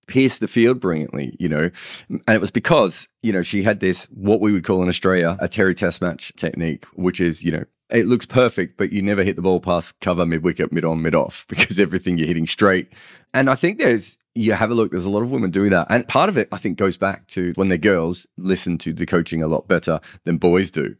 pierce 0.07 0.37
the 0.39 0.47
field 0.47 0.79
brilliantly, 0.79 1.35
you 1.39 1.49
know. 1.49 1.69
And 2.09 2.23
it 2.27 2.41
was 2.41 2.51
because, 2.51 3.07
you 3.21 3.31
know, 3.31 3.41
she 3.41 3.63
had 3.63 3.79
this, 3.79 4.05
what 4.05 4.39
we 4.39 4.51
would 4.51 4.63
call 4.63 4.81
in 4.81 4.89
Australia, 4.89 5.37
a 5.39 5.47
Terry 5.47 5.75
Test 5.75 6.01
match 6.01 6.33
technique, 6.35 6.85
which 6.95 7.19
is, 7.21 7.43
you 7.43 7.51
know, 7.51 7.65
it 7.89 8.07
looks 8.07 8.25
perfect, 8.25 8.77
but 8.77 8.91
you 8.91 9.01
never 9.01 9.23
hit 9.23 9.35
the 9.35 9.41
ball 9.41 9.59
past 9.59 9.99
cover, 10.01 10.25
mid 10.25 10.43
wicket, 10.43 10.71
mid 10.71 10.83
on, 10.83 11.01
mid 11.01 11.15
off, 11.15 11.45
because 11.49 11.79
everything 11.79 12.17
you're 12.17 12.27
hitting 12.27 12.47
straight. 12.47 12.91
And 13.33 13.49
I 13.49 13.55
think 13.55 13.77
there's, 13.77 14.17
you 14.35 14.53
have 14.53 14.71
a 14.71 14.75
look, 14.75 14.91
there's 14.91 15.05
a 15.05 15.09
lot 15.09 15.23
of 15.23 15.31
women 15.31 15.51
doing 15.51 15.71
that. 15.71 15.87
And 15.89 16.07
part 16.07 16.29
of 16.29 16.37
it, 16.37 16.47
I 16.51 16.57
think, 16.57 16.77
goes 16.77 16.97
back 16.97 17.27
to 17.29 17.53
when 17.55 17.69
they're 17.69 17.77
girls, 17.77 18.27
listen 18.37 18.77
to 18.79 18.93
the 18.93 19.05
coaching 19.05 19.41
a 19.41 19.47
lot 19.47 19.67
better 19.67 19.99
than 20.25 20.37
boys 20.37 20.71
do. 20.71 20.95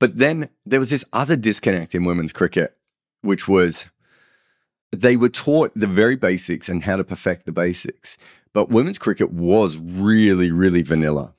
But 0.00 0.18
then 0.18 0.48
there 0.64 0.80
was 0.80 0.90
this 0.90 1.04
other 1.12 1.36
disconnect 1.36 1.94
in 1.94 2.04
women's 2.04 2.32
cricket, 2.32 2.76
which 3.22 3.48
was 3.48 3.88
they 4.92 5.16
were 5.16 5.28
taught 5.28 5.72
the 5.74 5.86
very 5.86 6.16
basics 6.16 6.68
and 6.68 6.84
how 6.84 6.96
to 6.96 7.04
perfect 7.04 7.46
the 7.46 7.52
basics. 7.52 8.16
But 8.52 8.70
women's 8.70 8.98
cricket 8.98 9.30
was 9.30 9.76
really, 9.76 10.50
really 10.50 10.82
vanilla. 10.82 11.34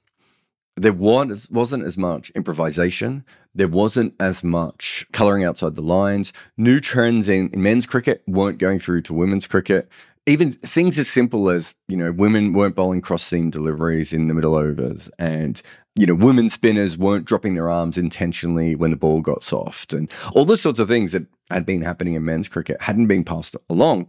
There 0.78 0.94
was, 0.94 1.50
wasn't 1.50 1.84
as 1.84 1.98
much 1.98 2.30
improvisation. 2.32 3.26
There 3.54 3.68
wasn't 3.68 4.14
as 4.20 4.44
much 4.44 5.06
colouring 5.12 5.44
outside 5.44 5.76
the 5.76 5.82
lines. 5.82 6.32
New 6.58 6.80
trends 6.80 7.28
in, 7.28 7.50
in 7.50 7.62
men's 7.62 7.86
cricket 7.86 8.24
weren't 8.28 8.60
going 8.60 8.80
through 8.80 9.02
to 9.04 9.14
women's 9.14 9.48
cricket 9.48 9.90
even 10.30 10.52
things 10.52 11.00
as 11.00 11.08
simple 11.08 11.50
as 11.50 11.74
you 11.88 11.98
know 11.98 12.12
women 12.12 12.54
weren't 12.54 12.76
bowling 12.76 13.02
cross 13.02 13.24
seam 13.24 13.50
deliveries 13.50 14.14
in 14.14 14.28
the 14.28 14.34
middle 14.34 14.56
overs 14.56 15.10
and 15.18 15.62
you 16.00 16.06
know 16.06 16.16
women 16.16 16.50
spinners 16.50 16.98
weren't 16.98 17.26
dropping 17.26 17.56
their 17.56 17.70
arms 17.70 17.98
intentionally 17.98 18.74
when 18.74 18.92
the 18.92 18.98
ball 18.98 19.20
got 19.20 19.44
soft 19.44 19.92
and 19.92 20.10
all 20.34 20.46
those 20.46 20.62
sorts 20.62 20.80
of 20.80 20.88
things 20.88 21.12
that 21.12 21.26
had 21.52 21.66
been 21.66 21.82
happening 21.82 22.14
in 22.14 22.24
men's 22.24 22.48
cricket 22.48 22.82
hadn't 22.82 23.08
been 23.08 23.26
passed 23.26 23.58
along. 23.70 24.08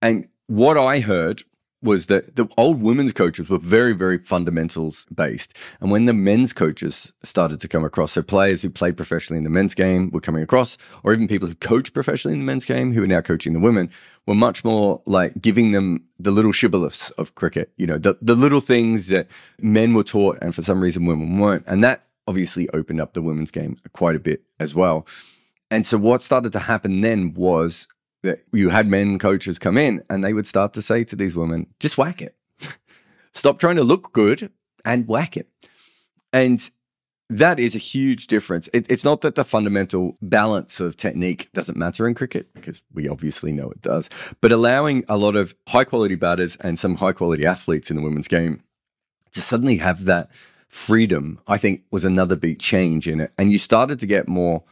And 0.00 0.28
what 0.46 0.78
i 0.78 1.00
heard 1.00 1.42
was 1.80 2.06
that 2.06 2.34
the 2.36 2.48
old 2.56 2.82
women's 2.82 3.12
coaches 3.12 3.48
were 3.48 3.58
very, 3.58 3.92
very 3.92 4.18
fundamentals 4.18 5.06
based. 5.14 5.56
And 5.80 5.90
when 5.90 6.06
the 6.06 6.12
men's 6.12 6.52
coaches 6.52 7.12
started 7.22 7.60
to 7.60 7.68
come 7.68 7.84
across, 7.84 8.12
so 8.12 8.22
players 8.22 8.62
who 8.62 8.70
played 8.70 8.96
professionally 8.96 9.38
in 9.38 9.44
the 9.44 9.50
men's 9.50 9.74
game 9.74 10.10
were 10.10 10.20
coming 10.20 10.42
across, 10.42 10.76
or 11.04 11.12
even 11.12 11.28
people 11.28 11.46
who 11.46 11.54
coach 11.54 11.92
professionally 11.92 12.34
in 12.34 12.40
the 12.40 12.46
men's 12.46 12.64
game 12.64 12.92
who 12.92 13.04
are 13.04 13.08
now 13.08 13.20
coaching 13.20 13.52
the 13.52 13.60
women, 13.60 13.90
were 14.26 14.34
much 14.34 14.64
more 14.64 15.00
like 15.06 15.40
giving 15.40 15.70
them 15.70 16.04
the 16.18 16.30
little 16.30 16.52
shibboleths 16.52 17.10
of 17.12 17.34
cricket, 17.34 17.72
you 17.76 17.86
know, 17.86 17.96
the, 17.96 18.18
the 18.20 18.34
little 18.34 18.60
things 18.60 19.06
that 19.06 19.28
men 19.60 19.94
were 19.94 20.04
taught 20.04 20.38
and 20.42 20.54
for 20.54 20.62
some 20.62 20.80
reason 20.80 21.06
women 21.06 21.38
weren't. 21.38 21.64
And 21.66 21.82
that 21.84 22.06
obviously 22.26 22.68
opened 22.70 23.00
up 23.00 23.14
the 23.14 23.22
women's 23.22 23.50
game 23.50 23.78
quite 23.92 24.16
a 24.16 24.20
bit 24.20 24.42
as 24.60 24.74
well. 24.74 25.06
And 25.70 25.86
so 25.86 25.96
what 25.96 26.22
started 26.22 26.52
to 26.52 26.58
happen 26.58 27.00
then 27.02 27.34
was 27.34 27.86
that 28.28 28.44
you 28.52 28.68
had 28.68 28.86
men 28.86 29.18
coaches 29.18 29.58
come 29.58 29.78
in 29.78 30.02
and 30.10 30.22
they 30.22 30.34
would 30.34 30.46
start 30.46 30.74
to 30.74 30.82
say 30.82 31.02
to 31.04 31.16
these 31.16 31.34
women, 31.34 31.66
just 31.80 31.96
whack 31.96 32.20
it. 32.20 32.36
Stop 33.32 33.58
trying 33.58 33.76
to 33.76 33.84
look 33.84 34.12
good 34.12 34.50
and 34.84 35.08
whack 35.08 35.36
it. 35.36 35.48
And 36.30 36.70
that 37.30 37.58
is 37.58 37.74
a 37.74 37.78
huge 37.78 38.26
difference. 38.26 38.68
It, 38.72 38.86
it's 38.90 39.04
not 39.04 39.22
that 39.22 39.34
the 39.34 39.44
fundamental 39.44 40.18
balance 40.20 40.78
of 40.78 40.96
technique 40.96 41.50
doesn't 41.52 41.78
matter 41.78 42.06
in 42.06 42.14
cricket, 42.14 42.52
because 42.54 42.82
we 42.92 43.08
obviously 43.08 43.52
know 43.52 43.70
it 43.70 43.82
does, 43.82 44.08
but 44.40 44.52
allowing 44.52 45.04
a 45.08 45.16
lot 45.16 45.36
of 45.36 45.54
high 45.68 45.84
quality 45.84 46.14
batters 46.14 46.56
and 46.56 46.78
some 46.78 46.96
high 46.96 47.12
quality 47.12 47.46
athletes 47.46 47.90
in 47.90 47.96
the 47.96 48.02
women's 48.02 48.28
game 48.28 48.62
to 49.32 49.40
suddenly 49.40 49.78
have 49.78 50.04
that 50.04 50.30
freedom, 50.68 51.40
I 51.46 51.58
think 51.58 51.82
was 51.90 52.04
another 52.04 52.36
big 52.36 52.58
change 52.58 53.08
in 53.08 53.20
it. 53.20 53.32
And 53.38 53.50
you 53.50 53.58
started 53.58 53.98
to 54.00 54.06
get 54.06 54.28
more 54.28 54.64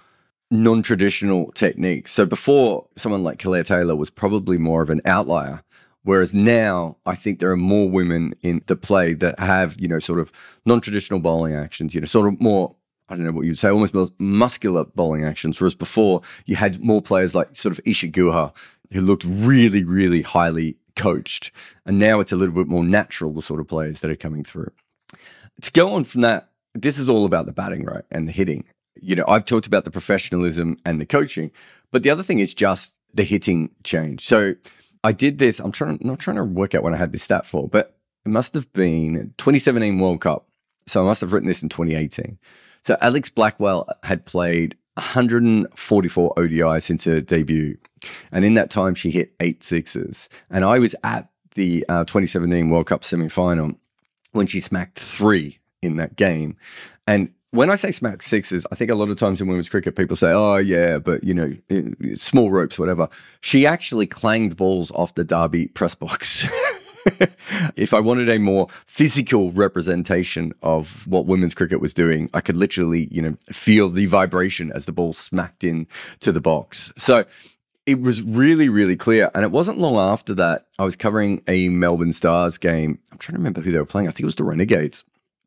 non-traditional 0.51 1.53
techniques. 1.53 2.13
So 2.13 2.25
before 2.25 2.87
someone 2.97 3.25
like 3.25 3.39
Claire 3.39 3.65
Taylor 3.65 3.97
was 3.97 4.11
probably 4.11 4.59
more 4.59 4.83
of 4.83 4.91
an 4.91 5.01
outlier. 5.05 5.63
Whereas 6.03 6.33
now, 6.33 6.99
I 7.05 7.17
think 7.17 7.41
there 7.41 7.51
are 7.51 7.57
more 7.57 7.91
women 7.91 8.33
in 8.43 8.63
the 8.67 8.77
play 8.77 9.15
that 9.15 9.41
have, 9.41 9.75
you 9.81 9.89
know, 9.89 9.99
sort 9.99 10.21
of 10.21 10.31
non-traditional 10.65 11.19
bowling 11.19 11.57
actions, 11.57 11.97
you 11.97 12.01
know, 12.01 12.05
sort 12.05 12.33
of 12.33 12.41
more, 12.41 12.77
I 13.09 13.17
don't 13.17 13.25
know 13.25 13.33
what 13.33 13.45
you'd 13.45 13.59
say, 13.59 13.71
almost 13.71 13.93
more 13.93 14.09
muscular 14.21 14.85
bowling 14.85 15.25
actions. 15.25 15.61
Whereas 15.61 15.75
before, 15.75 16.23
you 16.45 16.55
had 16.55 16.81
more 16.81 17.03
players 17.03 17.35
like 17.35 17.57
sort 17.57 17.77
of 17.77 17.81
Isa 17.85 18.07
Guha, 18.07 18.55
who 18.93 19.01
looked 19.01 19.25
really, 19.25 19.83
really 19.83 20.23
highly 20.23 20.77
coached. 20.95 21.51
And 21.85 21.99
now 21.99 22.21
it's 22.21 22.31
a 22.31 22.37
little 22.37 22.55
bit 22.55 22.69
more 22.69 22.85
natural, 22.85 23.33
the 23.33 23.43
sort 23.43 23.59
of 23.59 23.67
players 23.67 23.99
that 23.99 24.11
are 24.11 24.17
coming 24.17 24.45
through. 24.45 24.71
To 25.63 25.73
go 25.73 25.91
on 25.95 26.05
from 26.05 26.21
that, 26.21 26.51
this 26.73 26.99
is 26.99 27.09
all 27.09 27.25
about 27.25 27.47
the 27.47 27.53
batting, 27.53 27.85
right? 27.85 28.05
And 28.13 28.29
the 28.29 28.33
hitting 28.33 28.65
you 29.01 29.15
know, 29.15 29.25
I've 29.29 29.45
talked 29.45 29.67
about 29.67 29.85
the 29.85 29.91
professionalism 29.91 30.79
and 30.85 31.01
the 31.01 31.07
coaching, 31.07 31.51
but 31.91 32.03
the 32.03 32.11
other 32.11 32.23
thing 32.23 32.39
is 32.39 32.55
just 32.55 32.95
the 33.15 33.25
hitting 33.25 33.71
change. 33.85 34.25
So 34.25 34.55
I 35.05 35.13
did 35.13 35.39
this. 35.39 35.61
I'm 35.61 35.73
trying, 35.73 35.99
not 36.03 36.19
trying 36.19 36.37
to 36.37 36.45
work 36.45 36.75
out 36.75 36.83
when 36.83 36.95
I 36.95 36.99
had 36.99 37.13
this 37.13 37.23
stat 37.23 37.47
for, 37.47 37.69
but 37.69 37.97
it 38.25 38.31
must 38.31 38.55
have 38.55 38.73
been 38.73 39.35
2017 39.39 39.99
World 39.99 40.21
Cup. 40.21 40.49
So 40.87 41.03
I 41.03 41.05
must 41.07 41.21
have 41.21 41.33
written 41.33 41.49
this 41.49 41.63
in 41.63 41.69
2018. 41.69 42.39
So 42.83 42.97
Alex 43.01 43.31
Blackwell 43.31 43.89
had 44.03 44.27
played 44.27 44.77
144 44.95 46.35
ODIs 46.37 46.83
since 46.83 47.05
her 47.05 47.21
debut. 47.21 47.77
And 48.33 48.45
in 48.45 48.55
that 48.55 48.71
time, 48.71 48.95
she 48.95 49.11
hit 49.11 49.35
eight 49.41 49.63
sixes. 49.63 50.29
And 50.51 50.65
I 50.65 50.79
was 50.79 50.95
at 51.03 51.29
the 51.55 51.85
uh, 51.89 52.05
2017 52.05 52.71
World 52.71 52.87
Cup 52.87 53.05
semi 53.05 53.29
final 53.29 53.73
when 54.33 54.47
she 54.47 54.61
smacked 54.61 54.99
three 54.99 55.59
in 55.83 55.97
that 55.97 56.17
game. 56.17 56.57
And 57.07 57.33
when 57.57 57.71
I 57.71 57.77
say 57.77 57.91
smack 57.91 58.23
sixes, 58.23 58.67
I 58.71 58.75
think 58.75 58.91
a 58.91 58.95
lot 58.95 59.09
of 59.09 59.19
times 59.19 59.41
in 59.41 59.49
women's 59.49 59.69
cricket, 59.69 59.97
people 59.97 60.17
say, 60.17 60.31
oh, 60.31 60.57
yeah, 60.57 60.99
but, 60.99 61.25
you 61.25 61.35
know, 61.35 61.53
small 62.15 62.51
ropes, 62.51 62.79
whatever. 62.79 63.09
She 63.41 63.67
actually 63.67 64.07
clanged 64.07 64.57
balls 64.57 64.91
off 64.93 65.15
the 65.15 65.25
Derby 65.25 65.69
press 65.69 65.95
box. 65.95 66.47
if 67.77 67.95
I 67.95 68.01
wanted 68.01 68.29
a 68.29 68.39
more 68.39 68.69
physical 68.87 69.53
representation 69.53 70.53
of 70.63 71.07
what 71.07 71.27
women's 71.27 71.55
cricket 71.55 71.81
was 71.81 71.95
doing, 71.95 72.29
I 72.35 72.41
could 72.41 72.57
literally, 72.57 73.09
you 73.11 73.23
know, 73.23 73.37
feel 73.51 73.89
the 73.89 74.07
vibration 74.07 74.71
as 74.73 74.85
the 74.85 74.93
ball 74.93 75.13
smacked 75.13 75.65
in 75.65 75.87
to 76.21 76.33
the 76.33 76.41
box. 76.41 76.93
So 76.99 77.25
it 77.87 78.01
was 78.01 78.23
really, 78.23 78.69
really 78.69 78.97
clear. 78.97 79.31
And 79.35 79.45
it 79.45 79.51
wasn't 79.51 79.79
long 79.79 79.97
after 79.97 80.35
that 80.35 80.67
I 80.79 80.85
was 80.85 80.97
covering 80.97 81.43
a 81.47 81.69
Melbourne 81.69 82.13
Stars 82.13 82.59
game. 82.59 82.99
I'm 83.13 83.19
trying 83.19 83.35
to 83.35 83.39
remember 83.39 83.61
who 83.61 83.71
they 83.71 83.79
were 83.79 83.87
playing. 83.87 84.09
I 84.09 84.11
think 84.11 84.23
it 84.23 84.27
was 84.27 84.37
the 84.37 84.45
Renegades 84.45 85.05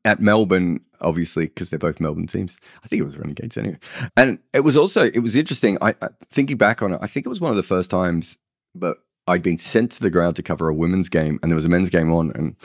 at 0.10 0.20
Melbourne, 0.20 0.82
obviously, 1.02 1.46
because 1.46 1.70
they're 1.70 1.78
both 1.78 2.00
Melbourne 2.00 2.26
teams. 2.26 2.58
I 2.84 2.88
think 2.88 3.00
it 3.00 3.06
was 3.06 3.16
Renegades 3.16 3.58
anyway. 3.58 3.78
And 4.18 4.40
it 4.54 4.62
was 4.62 4.76
also 4.76 5.04
it 5.06 5.20
was 5.20 5.36
interesting. 5.36 5.78
I, 5.82 5.94
I, 6.02 6.08
thinking 6.32 6.58
back 6.58 6.82
on 6.82 6.94
it, 6.94 7.00
I 7.00 7.06
think 7.06 7.28
it 7.28 7.30
was 7.30 7.40
one 7.40 7.52
of 7.52 7.58
the 7.58 7.64
first 7.64 7.92
times, 7.92 8.40
but 8.74 8.98
I'd 9.28 9.44
been 9.44 9.60
sent 9.60 9.92
to 9.94 10.02
the 10.02 10.10
ground 10.10 10.36
to 10.38 10.44
cover 10.44 10.68
a 10.68 10.74
women's 10.74 11.08
game, 11.08 11.38
and 11.44 11.52
there 11.52 11.56
was 11.56 11.66
a 11.66 11.70
men's 11.70 11.92
game 11.92 12.12
on, 12.12 12.32
and 12.34 12.56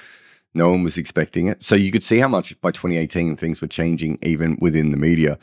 no 0.55 0.71
one 0.71 0.83
was 0.83 0.97
expecting 0.97 1.47
it. 1.47 1.63
So 1.63 1.75
you 1.75 1.93
could 1.93 2.03
see 2.03 2.19
how 2.19 2.29
much 2.29 2.59
by 2.63 2.71
2018 2.71 3.37
things 3.37 3.61
were 3.61 3.69
changing 3.69 4.19
even 4.23 4.57
within 4.61 4.91
the 4.91 4.97
media, 4.97 5.39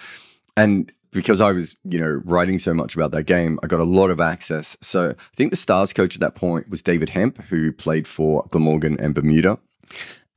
and. 0.57 0.91
Because 1.13 1.41
I 1.41 1.51
was, 1.51 1.75
you 1.83 1.99
know, 1.99 2.21
writing 2.23 2.57
so 2.57 2.73
much 2.73 2.95
about 2.95 3.11
that 3.11 3.23
game, 3.23 3.59
I 3.61 3.67
got 3.67 3.81
a 3.81 3.83
lot 3.83 4.11
of 4.11 4.21
access. 4.21 4.77
So 4.79 5.09
I 5.09 5.35
think 5.35 5.51
the 5.51 5.57
Stars 5.57 5.91
coach 5.91 6.15
at 6.15 6.21
that 6.21 6.35
point 6.35 6.69
was 6.69 6.81
David 6.81 7.09
Hemp, 7.09 7.43
who 7.49 7.73
played 7.73 8.07
for 8.07 8.47
Glamorgan 8.49 8.97
and 8.97 9.13
Bermuda. 9.13 9.59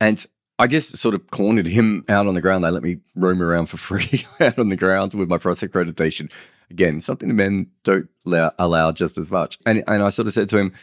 And 0.01 0.25
I 0.57 0.67
just 0.67 0.97
sort 0.97 1.15
of 1.15 1.29
cornered 1.31 1.67
him 1.67 2.05
out 2.07 2.27
on 2.27 2.33
the 2.33 2.41
ground. 2.41 2.63
They 2.63 2.71
let 2.71 2.83
me 2.83 2.97
roam 3.15 3.41
around 3.41 3.67
for 3.67 3.77
free 3.77 4.25
out 4.39 4.57
on 4.57 4.69
the 4.69 4.75
ground 4.75 5.13
with 5.13 5.29
my 5.29 5.37
press 5.37 5.61
accreditation. 5.61 6.31
Again, 6.71 7.01
something 7.01 7.27
the 7.27 7.35
men 7.35 7.67
don't 7.83 8.09
allow, 8.25 8.51
allow 8.57 8.91
just 8.91 9.17
as 9.17 9.29
much. 9.29 9.59
And, 9.65 9.83
and 9.87 10.01
I 10.01 10.09
sort 10.09 10.27
of 10.27 10.33
said 10.33 10.49
to 10.49 10.57
him, 10.57 10.73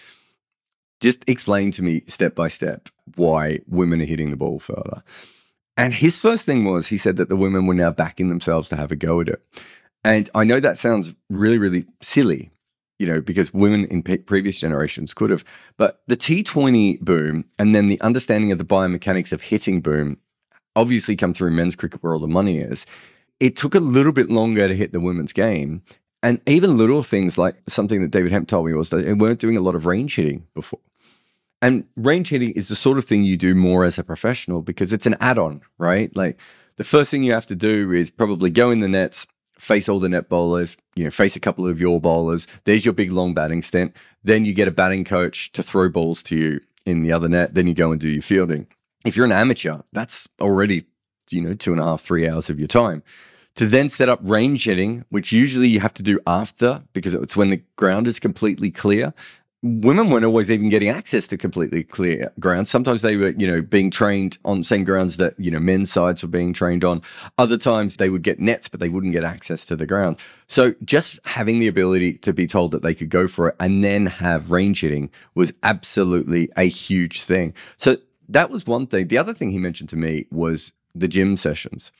just 1.00 1.28
explain 1.28 1.72
to 1.72 1.82
me 1.82 2.02
step 2.06 2.34
by 2.34 2.46
step 2.46 2.88
why 3.16 3.58
women 3.66 4.00
are 4.00 4.06
hitting 4.06 4.30
the 4.30 4.36
ball 4.36 4.60
further. 4.60 5.02
And 5.76 5.94
his 5.94 6.16
first 6.16 6.46
thing 6.46 6.64
was 6.64 6.86
he 6.86 6.98
said 6.98 7.16
that 7.16 7.28
the 7.28 7.36
women 7.36 7.66
were 7.66 7.74
now 7.74 7.90
backing 7.90 8.28
themselves 8.28 8.68
to 8.68 8.76
have 8.76 8.92
a 8.92 8.96
go 8.96 9.20
at 9.20 9.28
it. 9.28 9.42
And 10.04 10.30
I 10.34 10.44
know 10.44 10.60
that 10.60 10.78
sounds 10.78 11.12
really, 11.28 11.58
really 11.58 11.86
silly, 12.00 12.50
you 12.98 13.06
know, 13.06 13.20
because 13.20 13.52
women 13.52 13.86
in 13.86 14.02
pe- 14.02 14.18
previous 14.18 14.60
generations 14.60 15.14
could 15.14 15.30
have. 15.30 15.44
But 15.76 16.02
the 16.06 16.16
T20 16.16 17.00
boom 17.00 17.44
and 17.58 17.74
then 17.74 17.88
the 17.88 18.00
understanding 18.00 18.52
of 18.52 18.58
the 18.58 18.64
biomechanics 18.64 19.32
of 19.32 19.42
hitting 19.42 19.80
boom 19.80 20.18
obviously 20.76 21.16
come 21.16 21.34
through 21.34 21.50
men's 21.50 21.76
cricket 21.76 22.02
where 22.02 22.14
all 22.14 22.20
the 22.20 22.26
money 22.26 22.58
is. 22.58 22.86
It 23.40 23.56
took 23.56 23.74
a 23.74 23.80
little 23.80 24.12
bit 24.12 24.30
longer 24.30 24.68
to 24.68 24.76
hit 24.76 24.92
the 24.92 25.00
women's 25.00 25.32
game. 25.32 25.82
And 26.22 26.40
even 26.46 26.76
little 26.76 27.02
things 27.02 27.36
like 27.36 27.56
something 27.68 28.00
that 28.02 28.12
David 28.12 28.30
Hemp 28.30 28.48
told 28.48 28.66
me 28.66 28.74
was 28.74 28.90
that 28.90 29.04
they 29.04 29.12
weren't 29.12 29.40
doing 29.40 29.56
a 29.56 29.60
lot 29.60 29.74
of 29.74 29.86
range 29.86 30.14
hitting 30.14 30.46
before. 30.54 30.78
And 31.60 31.84
range 31.96 32.28
hitting 32.28 32.52
is 32.52 32.68
the 32.68 32.76
sort 32.76 32.98
of 32.98 33.04
thing 33.04 33.24
you 33.24 33.36
do 33.36 33.54
more 33.54 33.84
as 33.84 33.98
a 33.98 34.04
professional 34.04 34.62
because 34.62 34.92
it's 34.92 35.06
an 35.06 35.16
add 35.20 35.38
on, 35.38 35.62
right? 35.78 36.14
Like 36.16 36.38
the 36.76 36.84
first 36.84 37.10
thing 37.10 37.24
you 37.24 37.32
have 37.32 37.46
to 37.46 37.56
do 37.56 37.92
is 37.92 38.10
probably 38.10 38.50
go 38.50 38.70
in 38.70 38.80
the 38.80 38.88
nets, 38.88 39.26
face 39.62 39.88
all 39.88 40.00
the 40.00 40.08
net 40.08 40.28
bowlers, 40.28 40.76
you 40.96 41.04
know, 41.04 41.10
face 41.10 41.36
a 41.36 41.40
couple 41.40 41.66
of 41.68 41.80
your 41.80 42.00
bowlers. 42.00 42.48
There's 42.64 42.84
your 42.84 42.92
big 42.92 43.12
long 43.12 43.32
batting 43.32 43.62
stint. 43.62 43.94
Then 44.24 44.44
you 44.44 44.52
get 44.52 44.66
a 44.66 44.72
batting 44.72 45.04
coach 45.04 45.52
to 45.52 45.62
throw 45.62 45.88
balls 45.88 46.22
to 46.24 46.36
you 46.36 46.60
in 46.84 47.02
the 47.02 47.12
other 47.12 47.28
net. 47.28 47.54
Then 47.54 47.68
you 47.68 47.74
go 47.74 47.92
and 47.92 48.00
do 48.00 48.08
your 48.08 48.22
fielding. 48.22 48.66
If 49.04 49.16
you're 49.16 49.24
an 49.24 49.30
amateur, 49.32 49.78
that's 49.92 50.28
already, 50.40 50.84
you 51.30 51.40
know, 51.40 51.54
two 51.54 51.70
and 51.70 51.80
a 51.80 51.84
half, 51.84 52.02
three 52.02 52.28
hours 52.28 52.50
of 52.50 52.58
your 52.58 52.66
time. 52.66 53.04
To 53.56 53.66
then 53.66 53.88
set 53.88 54.08
up 54.08 54.18
range 54.22 54.64
hitting, 54.64 55.04
which 55.10 55.30
usually 55.30 55.68
you 55.68 55.78
have 55.78 55.94
to 55.94 56.02
do 56.02 56.18
after 56.26 56.82
because 56.92 57.14
it's 57.14 57.36
when 57.36 57.50
the 57.50 57.62
ground 57.76 58.08
is 58.08 58.18
completely 58.18 58.70
clear 58.70 59.14
women 59.62 60.10
weren't 60.10 60.24
always 60.24 60.50
even 60.50 60.68
getting 60.68 60.88
access 60.88 61.28
to 61.28 61.36
completely 61.36 61.84
clear 61.84 62.32
grounds. 62.40 62.68
Sometimes 62.68 63.02
they 63.02 63.16
were, 63.16 63.30
you 63.30 63.46
know, 63.46 63.62
being 63.62 63.90
trained 63.90 64.36
on 64.44 64.64
same 64.64 64.82
grounds 64.82 65.18
that, 65.18 65.38
you 65.38 65.52
know, 65.52 65.60
men's 65.60 65.92
sides 65.92 66.22
were 66.22 66.28
being 66.28 66.52
trained 66.52 66.84
on. 66.84 67.00
Other 67.38 67.56
times 67.56 67.96
they 67.96 68.10
would 68.10 68.22
get 68.22 68.40
nets, 68.40 68.68
but 68.68 68.80
they 68.80 68.88
wouldn't 68.88 69.12
get 69.12 69.22
access 69.22 69.64
to 69.66 69.76
the 69.76 69.86
ground. 69.86 70.18
So 70.48 70.74
just 70.84 71.20
having 71.24 71.60
the 71.60 71.68
ability 71.68 72.14
to 72.18 72.32
be 72.32 72.48
told 72.48 72.72
that 72.72 72.82
they 72.82 72.94
could 72.94 73.08
go 73.08 73.28
for 73.28 73.48
it 73.48 73.56
and 73.60 73.84
then 73.84 74.06
have 74.06 74.50
range 74.50 74.80
hitting 74.80 75.10
was 75.36 75.52
absolutely 75.62 76.50
a 76.56 76.64
huge 76.64 77.22
thing. 77.22 77.54
So 77.76 77.96
that 78.28 78.50
was 78.50 78.66
one 78.66 78.88
thing. 78.88 79.08
The 79.08 79.18
other 79.18 79.34
thing 79.34 79.52
he 79.52 79.58
mentioned 79.58 79.90
to 79.90 79.96
me 79.96 80.26
was 80.32 80.72
the 80.92 81.08
gym 81.08 81.36
sessions. 81.36 81.92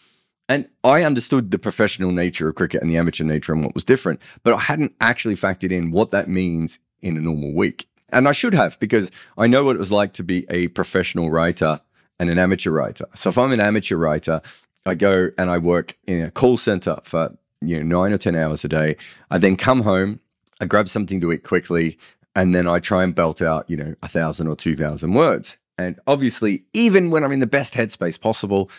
And 0.48 0.68
I 0.82 1.04
understood 1.04 1.52
the 1.52 1.58
professional 1.58 2.10
nature 2.10 2.48
of 2.48 2.56
cricket 2.56 2.82
and 2.82 2.90
the 2.90 2.96
amateur 2.96 3.22
nature 3.22 3.52
and 3.52 3.64
what 3.64 3.74
was 3.74 3.84
different, 3.84 4.20
but 4.42 4.52
I 4.52 4.58
hadn't 4.58 4.94
actually 5.00 5.36
factored 5.36 5.70
in 5.70 5.92
what 5.92 6.10
that 6.10 6.28
means 6.28 6.80
in 7.02 7.16
a 7.16 7.20
normal 7.20 7.52
week. 7.52 7.88
And 8.10 8.28
I 8.28 8.32
should 8.32 8.54
have 8.54 8.78
because 8.78 9.10
I 9.38 9.46
know 9.46 9.64
what 9.64 9.76
it 9.76 9.78
was 9.78 9.92
like 9.92 10.12
to 10.14 10.22
be 10.22 10.46
a 10.48 10.68
professional 10.68 11.30
writer 11.30 11.80
and 12.18 12.30
an 12.30 12.38
amateur 12.38 12.70
writer. 12.70 13.06
So 13.14 13.30
if 13.30 13.38
I'm 13.38 13.52
an 13.52 13.60
amateur 13.60 13.96
writer, 13.96 14.42
I 14.84 14.94
go 14.94 15.30
and 15.38 15.50
I 15.50 15.58
work 15.58 15.96
in 16.06 16.22
a 16.22 16.30
call 16.30 16.56
center 16.56 16.98
for 17.04 17.36
you 17.60 17.82
know 17.82 18.02
nine 18.02 18.12
or 18.12 18.18
ten 18.18 18.36
hours 18.36 18.64
a 18.64 18.68
day. 18.68 18.96
I 19.30 19.38
then 19.38 19.56
come 19.56 19.82
home, 19.82 20.20
I 20.60 20.66
grab 20.66 20.88
something 20.88 21.20
to 21.20 21.32
eat 21.32 21.44
quickly, 21.44 21.98
and 22.34 22.54
then 22.54 22.68
I 22.68 22.80
try 22.80 23.02
and 23.02 23.14
belt 23.14 23.40
out 23.40 23.68
you 23.70 23.76
know 23.76 23.94
a 24.02 24.08
thousand 24.08 24.48
or 24.48 24.56
two 24.56 24.76
thousand 24.76 25.14
words. 25.14 25.56
And 25.78 25.98
obviously, 26.06 26.64
even 26.74 27.10
when 27.10 27.24
I'm 27.24 27.32
in 27.32 27.40
the 27.40 27.46
best 27.46 27.74
headspace 27.74 28.20
possible, 28.20 28.70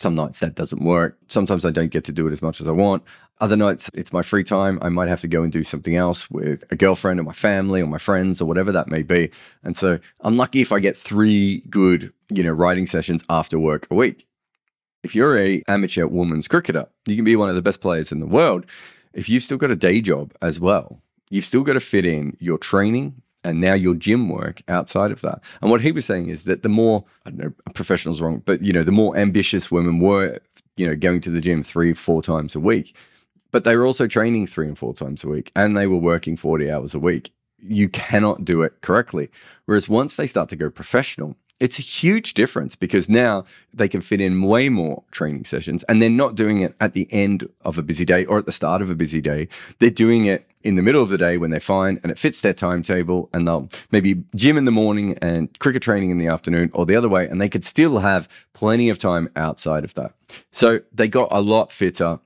some 0.00 0.14
nights 0.14 0.40
that 0.40 0.54
doesn't 0.54 0.82
work. 0.82 1.18
Sometimes 1.28 1.64
I 1.64 1.70
don't 1.70 1.90
get 1.90 2.04
to 2.04 2.12
do 2.12 2.26
it 2.26 2.32
as 2.32 2.40
much 2.40 2.60
as 2.60 2.68
I 2.68 2.72
want. 2.72 3.02
Other 3.40 3.56
nights 3.56 3.90
it's 3.94 4.12
my 4.12 4.22
free 4.22 4.44
time. 4.44 4.78
I 4.82 4.88
might 4.88 5.08
have 5.08 5.20
to 5.20 5.28
go 5.28 5.42
and 5.42 5.52
do 5.52 5.62
something 5.62 5.94
else 5.94 6.30
with 6.30 6.64
a 6.70 6.76
girlfriend 6.76 7.20
or 7.20 7.22
my 7.22 7.32
family 7.32 7.80
or 7.82 7.86
my 7.86 7.98
friends 7.98 8.40
or 8.40 8.46
whatever 8.46 8.72
that 8.72 8.88
may 8.88 9.02
be. 9.02 9.30
And 9.62 9.76
so 9.76 9.98
I'm 10.20 10.36
lucky 10.36 10.60
if 10.60 10.72
I 10.72 10.80
get 10.80 10.96
three 10.96 11.62
good, 11.68 12.12
you 12.30 12.42
know, 12.42 12.52
writing 12.52 12.86
sessions 12.86 13.22
after 13.28 13.58
work 13.58 13.86
a 13.90 13.94
week. 13.94 14.26
If 15.02 15.14
you're 15.14 15.38
a 15.38 15.62
amateur 15.68 16.06
women's 16.06 16.48
cricketer, 16.48 16.86
you 17.06 17.16
can 17.16 17.24
be 17.24 17.36
one 17.36 17.48
of 17.48 17.54
the 17.54 17.62
best 17.62 17.80
players 17.80 18.12
in 18.12 18.20
the 18.20 18.26
world. 18.26 18.66
If 19.12 19.28
you've 19.28 19.42
still 19.42 19.58
got 19.58 19.70
a 19.70 19.76
day 19.76 20.00
job 20.00 20.32
as 20.40 20.60
well, 20.60 21.00
you've 21.30 21.44
still 21.44 21.62
got 21.62 21.74
to 21.74 21.80
fit 21.80 22.04
in 22.04 22.36
your 22.38 22.58
training, 22.58 23.22
and 23.44 23.60
now 23.60 23.74
your 23.74 23.94
gym 23.94 24.28
work 24.28 24.62
outside 24.68 25.10
of 25.10 25.20
that. 25.22 25.42
And 25.62 25.70
what 25.70 25.80
he 25.80 25.92
was 25.92 26.04
saying 26.04 26.28
is 26.28 26.44
that 26.44 26.62
the 26.62 26.68
more 26.68 27.04
I 27.24 27.30
don't 27.30 27.38
know, 27.38 27.52
professionals 27.74 28.20
wrong, 28.20 28.42
but 28.44 28.62
you 28.62 28.72
know, 28.72 28.82
the 28.82 28.92
more 28.92 29.16
ambitious 29.16 29.70
women 29.70 30.00
were, 30.00 30.38
you 30.76 30.86
know, 30.86 30.96
going 30.96 31.20
to 31.22 31.30
the 31.30 31.40
gym 31.40 31.62
three, 31.62 31.92
four 31.94 32.22
times 32.22 32.54
a 32.54 32.60
week, 32.60 32.96
but 33.50 33.64
they 33.64 33.76
were 33.76 33.86
also 33.86 34.06
training 34.06 34.46
three 34.46 34.66
and 34.66 34.78
four 34.78 34.94
times 34.94 35.24
a 35.24 35.28
week, 35.28 35.50
and 35.56 35.76
they 35.76 35.86
were 35.86 35.96
working 35.96 36.36
forty 36.36 36.70
hours 36.70 36.94
a 36.94 36.98
week. 36.98 37.32
You 37.58 37.88
cannot 37.88 38.44
do 38.44 38.62
it 38.62 38.80
correctly. 38.80 39.30
Whereas 39.66 39.88
once 39.88 40.16
they 40.16 40.26
start 40.26 40.48
to 40.50 40.56
go 40.56 40.70
professional, 40.70 41.36
it's 41.60 41.78
a 41.78 41.82
huge 41.82 42.34
difference 42.34 42.74
because 42.74 43.08
now 43.08 43.44
they 43.72 43.86
can 43.86 44.00
fit 44.00 44.20
in 44.20 44.42
way 44.42 44.68
more 44.70 45.04
training 45.10 45.44
sessions 45.44 45.82
and 45.84 46.00
they're 46.00 46.10
not 46.10 46.34
doing 46.34 46.62
it 46.62 46.74
at 46.80 46.94
the 46.94 47.06
end 47.12 47.48
of 47.60 47.76
a 47.76 47.82
busy 47.82 48.04
day 48.04 48.24
or 48.24 48.38
at 48.38 48.46
the 48.46 48.52
start 48.52 48.80
of 48.80 48.88
a 48.88 48.94
busy 48.94 49.20
day. 49.20 49.46
They're 49.78 49.90
doing 49.90 50.24
it 50.24 50.50
in 50.62 50.74
the 50.76 50.82
middle 50.82 51.02
of 51.02 51.10
the 51.10 51.18
day 51.18 51.36
when 51.36 51.50
they're 51.50 51.60
fine 51.60 52.00
and 52.02 52.10
it 52.10 52.18
fits 52.18 52.40
their 52.40 52.54
timetable 52.54 53.28
and 53.32 53.46
they'll 53.46 53.68
maybe 53.92 54.24
gym 54.34 54.56
in 54.56 54.64
the 54.64 54.70
morning 54.70 55.16
and 55.22 55.56
cricket 55.58 55.82
training 55.82 56.10
in 56.10 56.18
the 56.18 56.26
afternoon 56.26 56.70
or 56.72 56.86
the 56.86 56.96
other 56.96 57.08
way 57.08 57.28
and 57.28 57.40
they 57.40 57.48
could 57.48 57.64
still 57.64 57.98
have 57.98 58.28
plenty 58.54 58.88
of 58.88 58.98
time 58.98 59.28
outside 59.36 59.84
of 59.84 59.94
that. 59.94 60.14
So 60.50 60.80
they 60.92 61.08
got 61.08 61.28
a 61.30 61.40
lot 61.40 61.70
fitter 61.70 62.20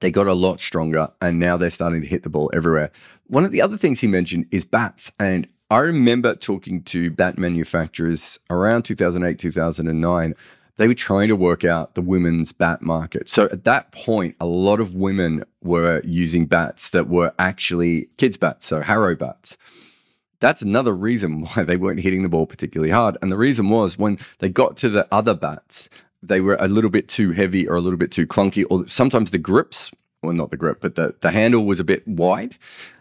they 0.00 0.12
got 0.12 0.28
a 0.28 0.32
lot 0.32 0.60
stronger 0.60 1.08
and 1.20 1.40
now 1.40 1.56
they're 1.56 1.70
starting 1.70 2.00
to 2.02 2.06
hit 2.06 2.22
the 2.22 2.30
ball 2.30 2.50
everywhere. 2.54 2.92
One 3.26 3.44
of 3.44 3.50
the 3.50 3.60
other 3.60 3.76
things 3.76 3.98
he 3.98 4.06
mentioned 4.06 4.46
is 4.52 4.64
bats. 4.64 5.10
And 5.18 5.48
I 5.70 5.80
remember 5.80 6.34
talking 6.34 6.82
to 6.84 7.10
bat 7.10 7.36
manufacturers 7.36 8.38
around 8.48 8.84
2008, 8.84 9.38
2009. 9.38 10.34
They 10.78 10.88
were 10.88 10.94
trying 10.94 11.28
to 11.28 11.36
work 11.36 11.62
out 11.62 11.94
the 11.94 12.00
women's 12.00 12.52
bat 12.52 12.80
market. 12.80 13.28
So 13.28 13.44
at 13.52 13.64
that 13.64 13.92
point, 13.92 14.34
a 14.40 14.46
lot 14.46 14.80
of 14.80 14.94
women 14.94 15.44
were 15.62 16.00
using 16.04 16.46
bats 16.46 16.88
that 16.90 17.08
were 17.08 17.34
actually 17.38 18.08
kids' 18.16 18.38
bats, 18.38 18.64
so 18.64 18.80
Harrow 18.80 19.14
bats. 19.14 19.58
That's 20.40 20.62
another 20.62 20.94
reason 20.94 21.42
why 21.54 21.64
they 21.64 21.76
weren't 21.76 22.00
hitting 22.00 22.22
the 22.22 22.30
ball 22.30 22.46
particularly 22.46 22.92
hard. 22.92 23.18
And 23.20 23.30
the 23.30 23.36
reason 23.36 23.68
was 23.68 23.98
when 23.98 24.18
they 24.38 24.48
got 24.48 24.78
to 24.78 24.88
the 24.88 25.06
other 25.12 25.34
bats, 25.34 25.90
they 26.22 26.40
were 26.40 26.56
a 26.58 26.68
little 26.68 26.90
bit 26.90 27.08
too 27.08 27.32
heavy 27.32 27.68
or 27.68 27.76
a 27.76 27.80
little 27.82 27.98
bit 27.98 28.10
too 28.10 28.26
clunky, 28.26 28.64
or 28.70 28.88
sometimes 28.88 29.32
the 29.32 29.38
grips, 29.38 29.90
well, 30.22 30.32
not 30.32 30.48
the 30.48 30.56
grip, 30.56 30.78
but 30.80 30.94
the, 30.94 31.14
the 31.20 31.30
handle 31.30 31.66
was 31.66 31.78
a 31.78 31.84
bit 31.84 32.08
wide. 32.08 32.56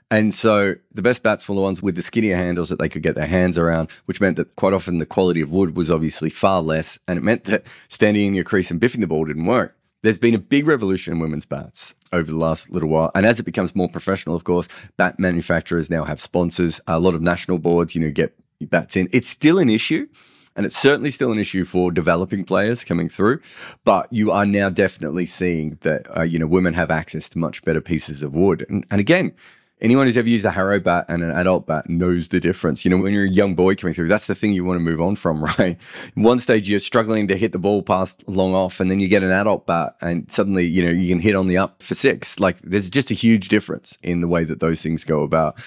And 0.10 0.34
so 0.34 0.76
the 0.94 1.02
best 1.02 1.22
bats 1.22 1.50
were 1.50 1.56
the 1.56 1.62
ones 1.62 1.82
with 1.82 1.96
the 1.96 2.02
skinnier 2.02 2.38
handles 2.38 2.70
that 2.70 2.80
they 2.80 2.88
could 2.88 3.04
get 3.04 3.16
their 3.16 3.28
hands 3.28 3.58
around, 3.58 3.90
which 4.06 4.22
meant 4.22 4.38
that 4.38 4.56
quite 4.56 4.74
often 4.74 5.00
the 5.00 5.06
quality 5.06 5.42
of 5.42 5.52
wood 5.52 5.76
was 5.76 5.92
obviously 5.92 6.30
far 6.30 6.62
less. 6.62 6.98
And 7.08 7.18
it 7.18 7.24
meant 7.24 7.44
that 7.46 7.66
standing 7.90 8.28
in 8.28 8.34
your 8.34 8.46
crease 8.46 8.72
and 8.72 8.80
biffing 8.80 9.02
the 9.02 9.08
ball 9.08 9.26
didn't 9.26 9.46
work. 9.46 9.76
There's 10.04 10.18
been 10.18 10.36
a 10.36 10.40
big 10.40 10.68
revolution 10.68 11.14
in 11.14 11.20
women's 11.20 11.46
bats 11.46 11.94
over 12.14 12.32
the 12.32 12.38
last 12.38 12.70
little 12.70 12.88
while. 12.88 13.12
And 13.16 13.26
as 13.26 13.40
it 13.40 13.44
becomes 13.44 13.76
more 13.76 13.90
professional, 13.90 14.36
of 14.36 14.46
course, 14.46 14.70
bat 14.96 15.20
manufacturers 15.20 15.90
now 15.90 16.06
have 16.06 16.22
sponsors. 16.22 16.80
A 16.88 17.00
lot 17.00 17.16
of 17.16 17.22
national 17.22 17.58
boards, 17.58 17.94
you 17.94 18.02
know, 18.02 18.12
get 18.12 18.34
bats 18.62 18.96
in. 18.96 19.10
It's 19.12 19.28
still 19.28 19.60
an 19.60 19.70
issue. 19.70 20.08
And 20.56 20.66
it's 20.66 20.78
certainly 20.78 21.12
still 21.12 21.32
an 21.32 21.38
issue 21.38 21.66
for 21.66 21.92
developing 21.92 22.44
players 22.44 22.84
coming 22.84 23.10
through, 23.10 23.42
but 23.86 24.12
you 24.12 24.32
are 24.32 24.44
now 24.44 24.72
definitely 24.72 25.28
seeing 25.28 25.78
that 25.82 26.08
uh, 26.18 26.24
you 26.24 26.40
know 26.40 26.48
women 26.48 26.74
have 26.74 26.90
access 26.90 27.30
to 27.30 27.38
much 27.38 27.64
better 27.64 27.80
pieces 27.80 28.24
of 28.24 28.34
wood. 28.34 28.66
And, 28.68 28.84
and 28.90 29.00
again, 29.00 29.34
anyone 29.82 30.08
who's 30.08 30.18
ever 30.18 30.28
used 30.28 30.46
a 30.46 30.52
Harrow 30.52 30.80
bat 30.80 31.06
and 31.08 31.24
an 31.24 31.32
adult 31.32 31.68
bat 31.68 31.90
knows 31.90 32.30
the 32.30 32.40
difference. 32.40 32.84
You 32.84 32.92
know, 32.92 32.98
when 32.98 33.14
you're 33.14 33.26
a 33.26 33.30
young 33.30 33.56
boy 33.56 33.76
coming 33.76 33.94
through, 33.94 34.08
that's 34.08 34.28
the 34.28 34.36
thing 34.36 34.54
you 34.54 34.66
want 34.66 34.78
to 34.78 34.84
move 34.84 35.02
on 35.02 35.16
from, 35.16 35.44
right? 35.60 35.80
One 36.16 36.40
stage 36.40 36.70
you're 36.70 36.80
struggling 36.80 37.28
to 37.28 37.38
hit 37.38 37.52
the 37.52 37.60
ball 37.60 37.84
past 37.84 38.28
long 38.28 38.54
off, 38.54 38.80
and 38.80 38.90
then 38.90 39.00
you 39.00 39.08
get 39.08 39.24
an 39.24 39.32
adult 39.32 39.68
bat, 39.68 39.96
and 40.02 40.30
suddenly, 40.32 40.66
you 40.66 40.84
know, 40.84 40.92
you 40.92 41.10
can 41.10 41.20
hit 41.20 41.36
on 41.36 41.48
the 41.48 41.58
up 41.58 41.84
for 41.84 41.96
six. 41.96 42.40
Like 42.40 42.60
there's 42.62 42.90
just 42.90 43.12
a 43.12 43.16
huge 43.16 43.50
difference 43.50 43.98
in 44.02 44.22
the 44.22 44.28
way 44.28 44.44
that 44.44 44.60
those 44.60 44.82
things 44.82 45.04
go 45.04 45.24
about. 45.24 45.58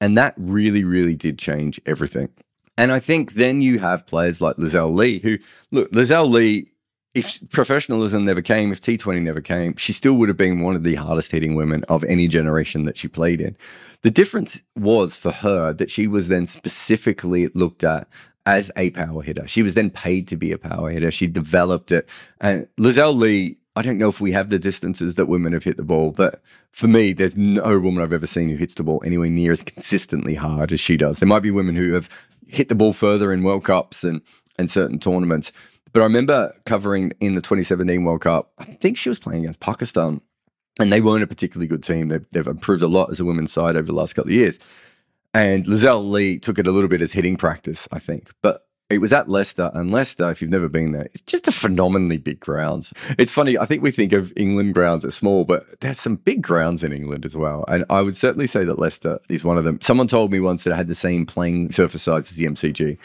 And 0.00 0.16
that 0.16 0.34
really, 0.36 0.84
really 0.84 1.16
did 1.16 1.38
change 1.38 1.80
everything. 1.84 2.28
And 2.76 2.92
I 2.92 3.00
think 3.00 3.32
then 3.32 3.60
you 3.60 3.80
have 3.80 4.06
players 4.06 4.40
like 4.40 4.56
Lizelle 4.56 4.94
Lee, 4.94 5.18
who 5.18 5.38
look, 5.72 5.90
Lizelle 5.90 6.30
Lee 6.30 6.70
if 7.14 7.40
professionalism 7.50 8.24
never 8.24 8.42
came, 8.42 8.70
if 8.70 8.80
T20 8.80 9.22
never 9.22 9.40
came, 9.40 9.76
she 9.76 9.92
still 9.92 10.14
would 10.14 10.28
have 10.28 10.36
been 10.36 10.60
one 10.60 10.76
of 10.76 10.82
the 10.82 10.94
hardest 10.96 11.30
hitting 11.30 11.54
women 11.54 11.84
of 11.84 12.04
any 12.04 12.28
generation 12.28 12.84
that 12.84 12.96
she 12.96 13.08
played 13.08 13.40
in. 13.40 13.56
The 14.02 14.10
difference 14.10 14.60
was 14.76 15.16
for 15.16 15.32
her 15.32 15.72
that 15.72 15.90
she 15.90 16.06
was 16.06 16.28
then 16.28 16.46
specifically 16.46 17.48
looked 17.48 17.82
at 17.82 18.08
as 18.46 18.70
a 18.76 18.90
power 18.90 19.22
hitter. 19.22 19.46
She 19.46 19.62
was 19.62 19.74
then 19.74 19.90
paid 19.90 20.28
to 20.28 20.36
be 20.36 20.52
a 20.52 20.58
power 20.58 20.90
hitter. 20.90 21.10
She 21.10 21.26
developed 21.26 21.92
it. 21.92 22.08
And 22.40 22.66
Lizelle 22.78 23.16
Lee, 23.16 23.58
I 23.76 23.82
don't 23.82 23.98
know 23.98 24.08
if 24.08 24.20
we 24.20 24.32
have 24.32 24.48
the 24.48 24.58
distances 24.58 25.14
that 25.16 25.26
women 25.26 25.52
have 25.52 25.64
hit 25.64 25.76
the 25.76 25.82
ball, 25.82 26.12
but 26.12 26.42
for 26.72 26.88
me, 26.88 27.12
there's 27.12 27.36
no 27.36 27.78
woman 27.78 28.02
I've 28.02 28.12
ever 28.12 28.26
seen 28.26 28.48
who 28.48 28.56
hits 28.56 28.74
the 28.74 28.82
ball 28.82 29.02
anywhere 29.04 29.30
near 29.30 29.52
as 29.52 29.62
consistently 29.62 30.34
hard 30.34 30.72
as 30.72 30.80
she 30.80 30.96
does. 30.96 31.20
There 31.20 31.28
might 31.28 31.42
be 31.42 31.50
women 31.50 31.76
who 31.76 31.92
have 31.92 32.08
hit 32.46 32.68
the 32.68 32.74
ball 32.74 32.92
further 32.92 33.32
in 33.32 33.42
World 33.42 33.64
Cups 33.64 34.02
and, 34.02 34.20
and 34.58 34.70
certain 34.70 34.98
tournaments, 34.98 35.52
but 35.92 36.00
I 36.00 36.04
remember 36.04 36.52
covering 36.66 37.12
in 37.20 37.34
the 37.34 37.40
2017 37.40 38.04
World 38.04 38.20
Cup, 38.22 38.52
I 38.58 38.64
think 38.64 38.96
she 38.96 39.08
was 39.08 39.18
playing 39.18 39.42
against 39.42 39.60
Pakistan, 39.60 40.20
and 40.80 40.92
they 40.92 41.00
weren't 41.00 41.22
a 41.22 41.26
particularly 41.26 41.66
good 41.66 41.82
team. 41.82 42.08
They've, 42.08 42.26
they've 42.30 42.46
improved 42.46 42.82
a 42.82 42.88
lot 42.88 43.10
as 43.10 43.20
a 43.20 43.24
women's 43.24 43.52
side 43.52 43.76
over 43.76 43.86
the 43.86 43.92
last 43.92 44.14
couple 44.14 44.30
of 44.30 44.34
years. 44.34 44.58
And 45.34 45.64
Lizelle 45.66 46.08
Lee 46.10 46.38
took 46.38 46.58
it 46.58 46.66
a 46.66 46.70
little 46.72 46.88
bit 46.88 47.02
as 47.02 47.12
hitting 47.12 47.36
practice, 47.36 47.86
I 47.92 47.98
think. 47.98 48.30
But 48.42 48.66
It 48.90 49.02
was 49.02 49.12
at 49.12 49.28
Leicester, 49.28 49.70
and 49.74 49.92
Leicester, 49.92 50.30
if 50.30 50.40
you've 50.40 50.50
never 50.50 50.68
been 50.68 50.92
there, 50.92 51.02
it's 51.02 51.20
just 51.20 51.46
a 51.46 51.52
phenomenally 51.52 52.16
big 52.16 52.40
ground. 52.40 52.88
It's 53.18 53.30
funny, 53.30 53.58
I 53.58 53.66
think 53.66 53.82
we 53.82 53.90
think 53.90 54.14
of 54.14 54.32
England 54.34 54.72
grounds 54.72 55.04
as 55.04 55.14
small, 55.14 55.44
but 55.44 55.80
there's 55.80 56.00
some 56.00 56.16
big 56.16 56.40
grounds 56.40 56.82
in 56.82 56.94
England 56.94 57.26
as 57.26 57.36
well. 57.36 57.66
And 57.68 57.84
I 57.90 58.00
would 58.00 58.16
certainly 58.16 58.46
say 58.46 58.64
that 58.64 58.78
Leicester 58.78 59.18
is 59.28 59.44
one 59.44 59.58
of 59.58 59.64
them. 59.64 59.78
Someone 59.82 60.06
told 60.06 60.32
me 60.32 60.40
once 60.40 60.64
that 60.64 60.72
it 60.72 60.76
had 60.76 60.88
the 60.88 60.94
same 60.94 61.26
playing 61.26 61.70
surface 61.70 62.02
size 62.02 62.30
as 62.30 62.36
the 62.38 62.46
MCG. 62.46 62.96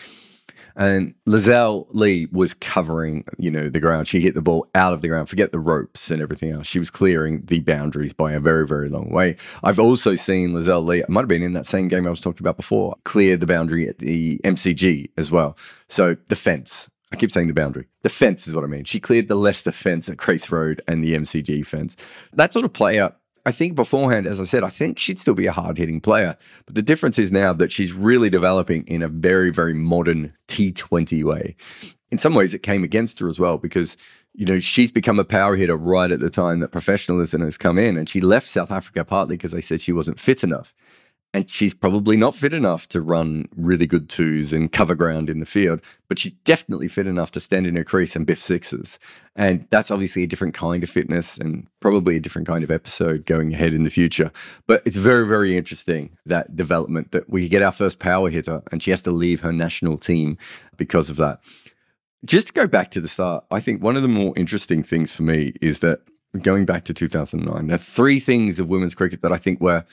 And 0.76 1.14
Lizelle 1.28 1.88
Lee 1.92 2.28
was 2.32 2.54
covering, 2.54 3.26
you 3.38 3.52
know, 3.52 3.70
the 3.70 3.80
ground. 3.80 4.08
She 4.08 4.22
hit 4.22 4.34
the 4.34 4.42
ball 4.42 4.68
out 4.74 4.94
of 4.94 5.02
the 5.02 5.08
ground. 5.08 5.30
Forget 5.30 5.52
the 5.52 5.60
ropes 5.60 6.10
and 6.10 6.22
everything 6.22 6.52
else. 6.52 6.68
She 6.68 6.80
was 6.80 6.90
clearing 6.90 7.44
the 7.46 7.60
boundaries 7.60 8.14
by 8.14 8.34
a 8.34 8.40
very, 8.40 8.68
very 8.68 8.90
long 8.90 9.10
way. 9.10 9.36
I've 9.64 9.80
also 9.80 10.16
seen 10.16 10.54
Lizelle 10.54 10.86
Lee, 10.86 11.04
I 11.04 11.06
might 11.10 11.22
have 11.22 11.28
been 11.28 11.44
in 11.44 11.54
that 11.54 11.68
same 11.68 11.88
game 11.88 12.08
I 12.08 12.10
was 12.10 12.22
talking 12.22 12.42
about 12.42 12.58
before, 12.58 12.96
clear 13.04 13.38
the 13.38 13.46
boundary 13.46 13.88
at 13.88 14.00
the 14.00 14.40
MCG 14.44 15.12
as 15.18 15.32
well. 15.32 15.58
So 15.88 16.18
the 16.28 16.36
fence. 16.36 16.90
I 17.12 17.16
keep 17.16 17.32
saying 17.32 17.48
the 17.48 17.54
boundary. 17.54 17.86
The 18.02 18.10
fence 18.10 18.48
is 18.48 18.56
what 18.56 18.64
I 18.64 18.68
mean. 18.68 18.86
She 18.86 19.00
cleared 19.00 19.28
the 19.28 19.36
Leicester 19.36 19.72
fence 19.72 20.10
at 20.10 20.18
Grace 20.18 20.52
Road 20.52 20.82
and 20.88 21.04
the 21.04 21.14
MCG 21.14 21.64
fence. 21.64 21.96
That 22.34 22.52
sort 22.52 22.66
of 22.66 22.74
player 22.74 23.14
I 23.46 23.52
think 23.52 23.76
beforehand, 23.76 24.26
as 24.26 24.40
I 24.40 24.46
said, 24.46 24.64
I 24.64 24.70
think 24.70 24.98
she'd 24.98 25.20
still 25.20 25.34
be 25.34 25.48
a 25.48 25.52
hard 25.52 25.78
hitting 25.78 26.00
player. 26.00 26.38
But 26.66 26.76
the 26.76 26.82
difference 26.82 27.20
is 27.20 27.32
now 27.32 27.52
that 27.54 27.72
she's 27.72 27.92
really 27.92 28.30
developing 28.30 28.86
in 28.88 29.02
a 29.02 29.10
very, 29.10 29.52
very 29.52 29.74
modern 29.74 30.34
T20 30.48 31.24
way. 31.24 31.56
In 32.10 32.18
some 32.18 32.36
ways, 32.36 32.54
it 32.54 32.64
came 32.64 32.84
against 32.84 33.20
her 33.20 33.28
as 33.28 33.40
well 33.40 33.58
because, 33.58 33.98
you 34.34 34.46
know, 34.46 34.60
she's 34.60 34.92
become 34.92 35.20
a 35.20 35.26
power 35.26 35.56
hitter 35.58 35.76
right 35.76 36.12
at 36.12 36.20
the 36.20 36.30
time 36.30 36.60
that 36.60 36.72
professionalism 36.72 37.42
has 37.42 37.58
come 37.58 37.78
in. 37.78 37.98
And 37.98 38.08
she 38.08 38.22
left 38.22 38.48
South 38.48 38.72
Africa 38.72 39.04
partly 39.04 39.36
because 39.36 39.52
they 39.52 39.62
said 39.62 39.82
she 39.82 39.92
wasn't 39.92 40.20
fit 40.20 40.44
enough 40.44 40.74
and 41.34 41.50
she's 41.50 41.74
probably 41.74 42.16
not 42.16 42.36
fit 42.36 42.54
enough 42.54 42.88
to 42.90 43.02
run 43.02 43.48
really 43.56 43.88
good 43.88 44.08
twos 44.08 44.54
and 44.54 44.72
cover 44.72 44.94
ground 44.94 45.32
in 45.32 45.40
the 45.40 45.46
field, 45.48 45.82
but 46.08 46.20
she's 46.20 46.34
definitely 46.44 46.88
fit 46.88 47.08
enough 47.08 47.32
to 47.32 47.40
stand 47.40 47.66
in 47.66 47.76
her 47.76 47.84
crease 47.84 48.16
and 48.16 48.28
biff 48.28 48.40
sixes. 48.40 49.00
And 49.36 49.66
that's 49.72 49.90
obviously 49.90 50.24
a 50.24 50.28
different 50.28 50.54
kind 50.54 50.84
of 50.84 50.90
fitness 50.92 51.38
and 51.40 51.68
probably 51.80 52.18
a 52.18 52.20
different 52.20 52.48
kind 52.48 52.64
of 52.64 52.70
episode 52.70 53.26
going 53.26 53.52
ahead 53.54 53.74
in 53.74 53.84
the 53.84 53.90
future. 53.90 54.32
But 54.68 54.84
it's 54.86 54.96
very, 54.96 55.28
very 55.28 55.58
interesting 55.58 56.16
that 56.28 56.56
development 56.56 57.12
that 57.12 57.28
we 57.30 57.50
get 57.50 57.64
our 57.64 57.72
first 57.72 57.98
power 57.98 58.30
hitter 58.30 58.62
and 58.72 58.84
she 58.84 58.92
has 58.92 59.02
to 59.02 59.12
leave 59.12 59.42
her 59.42 59.52
national 59.52 59.98
team 59.98 60.38
because 60.78 61.10
of 61.10 61.18
that. 61.18 61.40
Just 62.24 62.48
to 62.48 62.54
go 62.54 62.68
back 62.68 62.92
to 62.92 63.02
the 63.02 63.08
start, 63.08 63.44
I 63.50 63.60
think 63.60 63.82
one 63.82 63.96
of 63.96 64.04
the 64.04 64.08
more 64.08 64.34
interesting 64.38 64.84
things 64.84 65.16
for 65.16 65.24
me 65.24 65.54
is 65.62 65.80
that 65.80 66.02
going 66.42 66.66
back 66.66 66.86
to 66.86 66.94
2009, 66.94 67.68
there 67.68 67.76
are 67.76 67.80
three 67.80 68.20
things 68.20 68.60
of 68.60 68.70
women's 68.70 68.96
cricket 68.96 69.22
that 69.22 69.34
I 69.34 69.38
think 69.38 69.60
were 69.60 69.84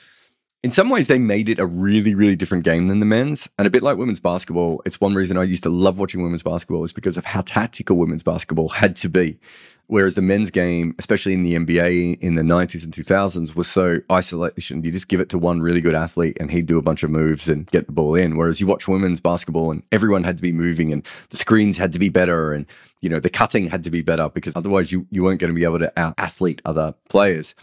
in 0.63 0.69
some 0.69 0.89
ways, 0.89 1.07
they 1.07 1.17
made 1.17 1.49
it 1.49 1.57
a 1.57 1.65
really, 1.65 2.13
really 2.13 2.35
different 2.35 2.63
game 2.63 2.87
than 2.87 2.99
the 2.99 3.05
men's. 3.05 3.49
And 3.57 3.65
a 3.65 3.71
bit 3.71 3.81
like 3.81 3.97
women's 3.97 4.19
basketball, 4.19 4.81
it's 4.85 5.01
one 5.01 5.15
reason 5.15 5.35
I 5.35 5.43
used 5.43 5.63
to 5.63 5.71
love 5.71 5.97
watching 5.97 6.21
women's 6.21 6.43
basketball 6.43 6.83
is 6.83 6.93
because 6.93 7.17
of 7.17 7.25
how 7.25 7.41
tactical 7.41 7.97
women's 7.97 8.21
basketball 8.21 8.69
had 8.69 8.95
to 8.97 9.09
be. 9.09 9.39
Whereas 9.87 10.13
the 10.13 10.21
men's 10.21 10.51
game, 10.51 10.95
especially 10.99 11.33
in 11.33 11.41
the 11.41 11.55
NBA 11.55 12.19
in 12.19 12.35
the 12.35 12.43
90s 12.43 12.83
and 12.83 12.93
2000s, 12.93 13.55
was 13.55 13.67
so 13.67 14.01
isolation. 14.11 14.83
You 14.83 14.91
just 14.91 15.07
give 15.07 15.19
it 15.19 15.29
to 15.29 15.39
one 15.39 15.61
really 15.61 15.81
good 15.81 15.95
athlete 15.95 16.37
and 16.39 16.51
he'd 16.51 16.67
do 16.67 16.77
a 16.77 16.81
bunch 16.81 17.01
of 17.01 17.09
moves 17.09 17.49
and 17.49 17.65
get 17.71 17.87
the 17.87 17.91
ball 17.91 18.13
in. 18.13 18.37
Whereas 18.37 18.61
you 18.61 18.67
watch 18.67 18.87
women's 18.87 19.19
basketball 19.19 19.71
and 19.71 19.81
everyone 19.91 20.23
had 20.23 20.37
to 20.37 20.43
be 20.43 20.53
moving 20.53 20.93
and 20.93 21.05
the 21.31 21.37
screens 21.37 21.77
had 21.77 21.91
to 21.91 21.99
be 21.99 22.07
better 22.07 22.53
and, 22.53 22.67
you 23.01 23.09
know, 23.09 23.19
the 23.19 23.31
cutting 23.31 23.67
had 23.67 23.83
to 23.83 23.89
be 23.89 24.01
better 24.01 24.29
because 24.29 24.55
otherwise 24.55 24.91
you, 24.91 25.07
you 25.09 25.23
weren't 25.23 25.41
going 25.41 25.51
to 25.51 25.59
be 25.59 25.65
able 25.65 25.79
to 25.79 25.91
out 25.99 26.13
athlete 26.19 26.61
other 26.65 26.93
players 27.09 27.55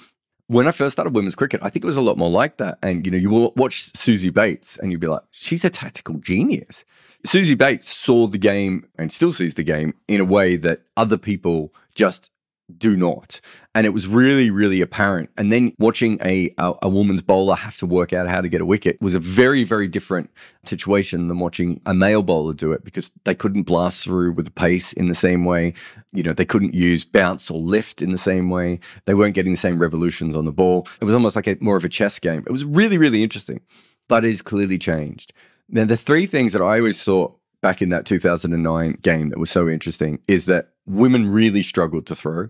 when 0.48 0.66
I 0.66 0.72
first 0.72 0.94
started 0.94 1.14
women's 1.14 1.34
cricket, 1.34 1.60
I 1.62 1.70
think 1.70 1.84
it 1.84 1.86
was 1.86 1.96
a 1.96 2.02
lot 2.02 2.18
more 2.18 2.30
like 2.30 2.56
that. 2.56 2.78
And 2.82 3.06
you 3.06 3.12
know, 3.12 3.18
you 3.18 3.52
watch 3.54 3.92
Suzie 3.92 4.32
Bates, 4.32 4.78
and 4.78 4.90
you'd 4.90 5.00
be 5.00 5.06
like, 5.06 5.22
she's 5.30 5.64
a 5.64 5.70
tactical 5.70 6.16
genius. 6.16 6.84
Suzie 7.26 7.56
Bates 7.56 7.88
saw 7.88 8.26
the 8.26 8.38
game 8.38 8.86
and 8.96 9.12
still 9.12 9.32
sees 9.32 9.54
the 9.54 9.62
game 9.62 9.94
in 10.06 10.20
a 10.20 10.24
way 10.24 10.56
that 10.56 10.82
other 10.96 11.18
people 11.18 11.72
just 11.94 12.30
do 12.76 12.96
not. 12.96 13.40
And 13.74 13.86
it 13.86 13.90
was 13.90 14.06
really, 14.06 14.50
really 14.50 14.80
apparent. 14.80 15.30
And 15.36 15.52
then 15.52 15.72
watching 15.78 16.18
a, 16.22 16.52
a, 16.58 16.74
a 16.82 16.88
woman's 16.88 17.22
bowler 17.22 17.54
have 17.54 17.76
to 17.78 17.86
work 17.86 18.12
out 18.12 18.28
how 18.28 18.40
to 18.40 18.48
get 18.48 18.60
a 18.60 18.66
wicket 18.66 19.00
was 19.00 19.14
a 19.14 19.20
very, 19.20 19.64
very 19.64 19.88
different 19.88 20.30
situation 20.64 21.28
than 21.28 21.38
watching 21.38 21.80
a 21.86 21.94
male 21.94 22.22
bowler 22.22 22.52
do 22.52 22.72
it 22.72 22.84
because 22.84 23.10
they 23.24 23.34
couldn't 23.34 23.62
blast 23.62 24.04
through 24.04 24.32
with 24.32 24.44
the 24.44 24.50
pace 24.50 24.92
in 24.92 25.08
the 25.08 25.14
same 25.14 25.44
way. 25.44 25.72
You 26.12 26.22
know, 26.22 26.32
they 26.32 26.44
couldn't 26.44 26.74
use 26.74 27.04
bounce 27.04 27.50
or 27.50 27.60
lift 27.60 28.02
in 28.02 28.12
the 28.12 28.18
same 28.18 28.50
way. 28.50 28.80
They 29.06 29.14
weren't 29.14 29.34
getting 29.34 29.52
the 29.52 29.58
same 29.58 29.78
revolutions 29.78 30.36
on 30.36 30.44
the 30.44 30.52
ball. 30.52 30.86
It 31.00 31.04
was 31.04 31.14
almost 31.14 31.36
like 31.36 31.46
a 31.46 31.56
more 31.60 31.76
of 31.76 31.84
a 31.84 31.88
chess 31.88 32.18
game. 32.18 32.44
It 32.46 32.52
was 32.52 32.64
really, 32.64 32.98
really 32.98 33.22
interesting, 33.22 33.60
but 34.08 34.24
it 34.24 34.30
has 34.30 34.42
clearly 34.42 34.78
changed. 34.78 35.32
Now, 35.70 35.84
the 35.84 35.96
three 35.96 36.26
things 36.26 36.52
that 36.52 36.62
I 36.62 36.78
always 36.78 37.00
saw 37.00 37.32
back 37.60 37.82
in 37.82 37.88
that 37.90 38.06
2009 38.06 38.98
game 39.02 39.30
that 39.30 39.38
was 39.38 39.50
so 39.50 39.68
interesting 39.68 40.20
is 40.28 40.46
that 40.46 40.70
women 40.88 41.30
really 41.30 41.62
struggled 41.62 42.06
to 42.06 42.14
throw. 42.14 42.48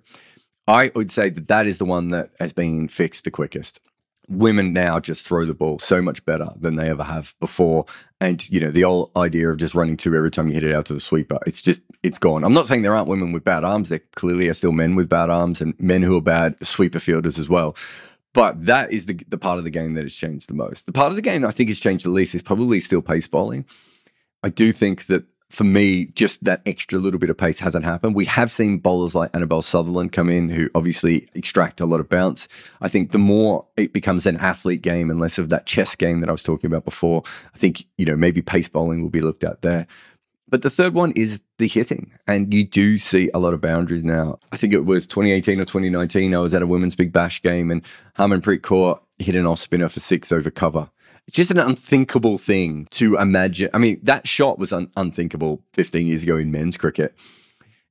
I 0.67 0.93
would 0.95 1.11
say 1.11 1.31
that 1.31 1.49
that 1.49 1.67
is 1.67 1.79
the 1.79 1.85
one 1.85 2.11
that 2.11 2.31
has 2.39 2.53
been 2.53 2.89
fixed 2.89 3.25
the 3.25 3.31
quickest. 3.31 3.81
Women 4.29 4.75
now 4.75 5.01
just 5.01 5.27
throw 5.27 5.47
the 5.47 5.55
ball 5.55 5.79
so 5.79 6.03
much 6.03 6.23
better 6.27 6.51
than 6.61 6.77
they 6.77 6.91
ever 6.91 7.03
have 7.03 7.35
before. 7.41 7.87
And, 8.21 8.47
you 8.51 8.61
know, 8.61 8.71
the 8.71 8.85
old 8.85 9.11
idea 9.17 9.49
of 9.49 9.57
just 9.57 9.75
running 9.75 9.97
two 9.97 10.15
every 10.15 10.31
time 10.31 10.49
you 10.49 10.55
hit 10.55 10.65
it 10.65 10.75
out 10.75 10.85
to 10.87 10.95
the 10.95 11.01
sweeper, 11.01 11.39
it's 11.47 11.63
just, 11.63 11.81
it's 12.03 12.19
gone. 12.19 12.45
I'm 12.45 12.53
not 12.53 12.67
saying 12.67 12.83
there 12.83 12.95
aren't 12.95 13.09
women 13.09 13.33
with 13.33 13.45
bad 13.45 13.65
arms. 13.65 13.89
There 13.89 14.03
clearly 14.17 14.49
are 14.49 14.55
still 14.55 14.73
men 14.73 14.95
with 14.95 15.09
bad 15.09 15.31
arms 15.31 15.63
and 15.63 15.73
men 15.81 16.03
who 16.03 16.19
are 16.19 16.23
bad 16.23 16.57
sweeper 16.67 17.01
fielders 17.01 17.39
as 17.39 17.49
well. 17.49 17.75
But 18.35 18.67
that 18.67 18.93
is 18.93 19.07
the, 19.07 19.19
the 19.29 19.39
part 19.39 19.57
of 19.57 19.65
the 19.65 19.71
game 19.71 19.95
that 19.95 20.03
has 20.03 20.15
changed 20.15 20.51
the 20.51 20.55
most. 20.55 20.85
The 20.85 20.93
part 20.93 21.11
of 21.11 21.17
the 21.17 21.23
game 21.23 21.47
I 21.47 21.51
think 21.51 21.71
has 21.71 21.81
changed 21.81 22.05
the 22.05 22.11
least 22.11 22.35
is 22.35 22.43
probably 22.43 22.81
still 22.81 23.01
pace 23.01 23.27
bowling. 23.27 23.65
I 24.43 24.51
do 24.51 24.73
think 24.73 25.07
that 25.07 25.25
for 25.51 25.65
me, 25.65 26.07
just 26.07 26.45
that 26.45 26.61
extra 26.67 26.99
little 26.99 27.19
bit 27.19 27.31
of 27.31 27.37
pace 27.37 27.59
hasn't 27.59 27.85
happened. 27.85 28.15
We 28.15 28.27
have 28.27 28.51
seen 28.51 28.79
bowlers 28.79 29.15
like 29.15 29.31
Annabel 29.33 29.63
Sutherland 29.63 30.13
come 30.13 30.29
in 30.29 30.51
who 30.51 30.69
obviously 30.75 31.29
extract 31.35 31.81
a 31.81 31.87
lot 31.87 32.01
of 32.01 32.09
bounce. 32.09 32.49
I 32.81 32.89
think 32.89 33.13
the 33.13 33.19
more 33.19 33.67
it 33.77 33.93
becomes 33.93 34.27
an 34.27 34.37
athlete 34.37 34.83
game 34.83 35.11
and 35.11 35.19
less 35.19 35.39
of 35.39 35.49
that 35.49 35.65
chess 35.65 35.95
game 35.95 36.21
that 36.21 36.29
I 36.29 36.33
was 36.33 36.43
talking 36.43 36.69
about 36.69 36.85
before, 36.85 37.23
I 37.55 37.59
think, 37.59 37.85
you 37.97 38.05
know, 38.05 38.17
maybe 38.17 38.43
pace 38.43 38.69
bowling 38.69 39.03
will 39.03 39.11
be 39.11 39.23
looked 39.23 39.45
at 39.45 39.63
there. 39.63 39.87
But 40.51 40.63
the 40.63 40.71
third 40.71 40.95
one 40.95 41.13
is 41.13 41.41
the 41.59 41.69
hitting. 41.69 42.13
And 42.27 42.53
you 42.53 42.65
do 42.65 42.99
see 42.99 43.31
a 43.33 43.39
lot 43.39 43.55
of 43.55 43.61
boundaries 43.61 44.05
now. 44.05 44.39
I 44.53 44.57
think 44.57 44.73
it 44.75 44.85
was 44.85 45.07
2018 45.07 45.61
or 45.61 45.65
2019. 45.65 46.35
I 46.35 46.39
was 46.39 46.55
at 46.55 46.63
a 46.63 46.67
women's 46.67 46.97
big 46.97 47.13
bash 47.13 47.41
game 47.43 47.71
and 47.71 47.83
Harmanpreet 48.19 48.61
Kaur 48.61 49.01
hit 49.19 49.35
an 49.35 49.47
off 49.47 49.59
spinner 49.59 49.89
for 49.89 50.01
six 50.01 50.31
over 50.31 50.51
cover 50.51 50.91
it's 51.29 51.37
just 51.37 51.51
an 51.51 51.59
unthinkable 51.59 52.39
thing 52.39 52.89
to 52.93 53.17
imagine. 53.17 53.69
I 53.75 53.79
mean, 53.79 54.01
that 54.03 54.27
shot 54.27 54.59
was 54.59 54.73
un- 54.73 54.91
unthinkable 54.97 55.63
15 55.75 56.07
years 56.07 56.23
ago 56.23 56.39
in 56.39 56.51
men's 56.51 56.79
cricket. 56.79 57.15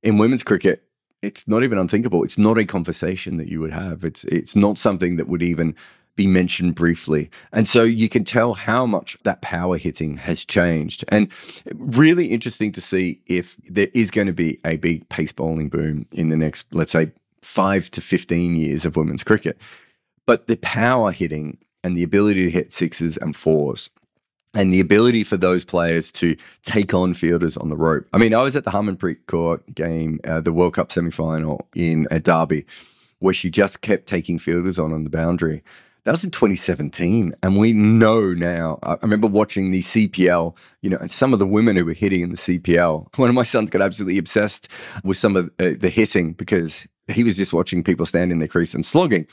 In 0.02 0.18
women's 0.18 0.42
cricket, 0.42 0.82
it's 1.22 1.46
not 1.46 1.62
even 1.62 1.78
unthinkable. 1.78 2.24
It's 2.24 2.36
not 2.36 2.58
a 2.58 2.64
conversation 2.64 3.36
that 3.36 3.46
you 3.46 3.60
would 3.60 3.70
have. 3.70 4.02
It's 4.02 4.24
it's 4.24 4.56
not 4.56 4.76
something 4.76 5.16
that 5.16 5.28
would 5.28 5.42
even 5.42 5.76
be 6.16 6.26
mentioned 6.26 6.74
briefly. 6.74 7.30
And 7.52 7.68
so 7.68 7.84
you 7.84 8.08
can 8.08 8.24
tell 8.24 8.54
how 8.54 8.86
much 8.86 9.16
that 9.22 9.40
power 9.40 9.78
hitting 9.78 10.16
has 10.16 10.44
changed. 10.44 11.04
And 11.06 11.30
really 11.72 12.26
interesting 12.26 12.72
to 12.72 12.80
see 12.80 13.20
if 13.26 13.56
there 13.68 13.88
is 13.94 14.10
going 14.10 14.26
to 14.26 14.32
be 14.32 14.58
a 14.64 14.78
big 14.78 15.08
pace 15.10 15.30
bowling 15.30 15.68
boom 15.68 16.06
in 16.12 16.30
the 16.30 16.36
next, 16.36 16.66
let's 16.74 16.90
say, 16.90 17.12
five 17.40 17.88
to 17.92 18.00
15 18.00 18.56
years 18.56 18.84
of 18.84 18.96
women's 18.96 19.22
cricket. 19.22 19.60
But 20.26 20.48
the 20.48 20.56
power 20.56 21.12
hitting 21.12 21.58
and 21.88 21.96
the 21.96 22.02
ability 22.02 22.44
to 22.44 22.50
hit 22.50 22.70
sixes 22.70 23.16
and 23.16 23.34
fours 23.34 23.88
and 24.54 24.72
the 24.72 24.80
ability 24.80 25.24
for 25.24 25.36
those 25.36 25.64
players 25.64 26.12
to 26.12 26.36
take 26.62 26.92
on 26.92 27.14
fielders 27.14 27.56
on 27.56 27.70
the 27.70 27.76
rope. 27.76 28.06
I 28.12 28.18
mean, 28.18 28.34
I 28.34 28.42
was 28.42 28.54
at 28.56 28.64
the 28.64 28.70
Harmanpreet 28.70 29.24
Kaur 29.26 29.60
game, 29.74 30.20
uh, 30.24 30.40
the 30.40 30.52
World 30.52 30.74
Cup 30.74 30.92
semi 30.92 31.10
final 31.10 31.66
in 31.74 32.06
a 32.10 32.20
Derby, 32.20 32.66
where 33.20 33.34
she 33.34 33.50
just 33.50 33.80
kept 33.80 34.06
taking 34.06 34.38
fielders 34.38 34.78
on 34.78 34.92
on 34.92 35.04
the 35.04 35.10
boundary. 35.10 35.62
That 36.04 36.12
was 36.12 36.24
in 36.24 36.30
2017, 36.30 37.34
and 37.42 37.58
we 37.58 37.72
know 37.72 38.32
now. 38.32 38.78
I 38.82 38.96
remember 39.02 39.26
watching 39.26 39.70
the 39.70 39.80
CPL, 39.80 40.56
you 40.82 40.90
know, 40.90 40.98
and 40.98 41.10
some 41.10 41.32
of 41.32 41.38
the 41.38 41.46
women 41.46 41.76
who 41.76 41.84
were 41.84 41.92
hitting 41.92 42.20
in 42.20 42.30
the 42.30 42.36
CPL. 42.36 43.14
One 43.16 43.28
of 43.28 43.34
my 43.34 43.42
sons 43.44 43.70
got 43.70 43.82
absolutely 43.82 44.18
obsessed 44.18 44.68
with 45.04 45.16
some 45.16 45.36
of 45.36 45.46
uh, 45.58 45.70
the 45.78 45.90
hitting 45.90 46.32
because 46.32 46.86
he 47.08 47.24
was 47.24 47.36
just 47.36 47.52
watching 47.52 47.82
people 47.82 48.06
stand 48.06 48.32
in 48.32 48.38
their 48.38 48.48
crease 48.48 48.74
and 48.74 48.84
slogging 48.84 49.26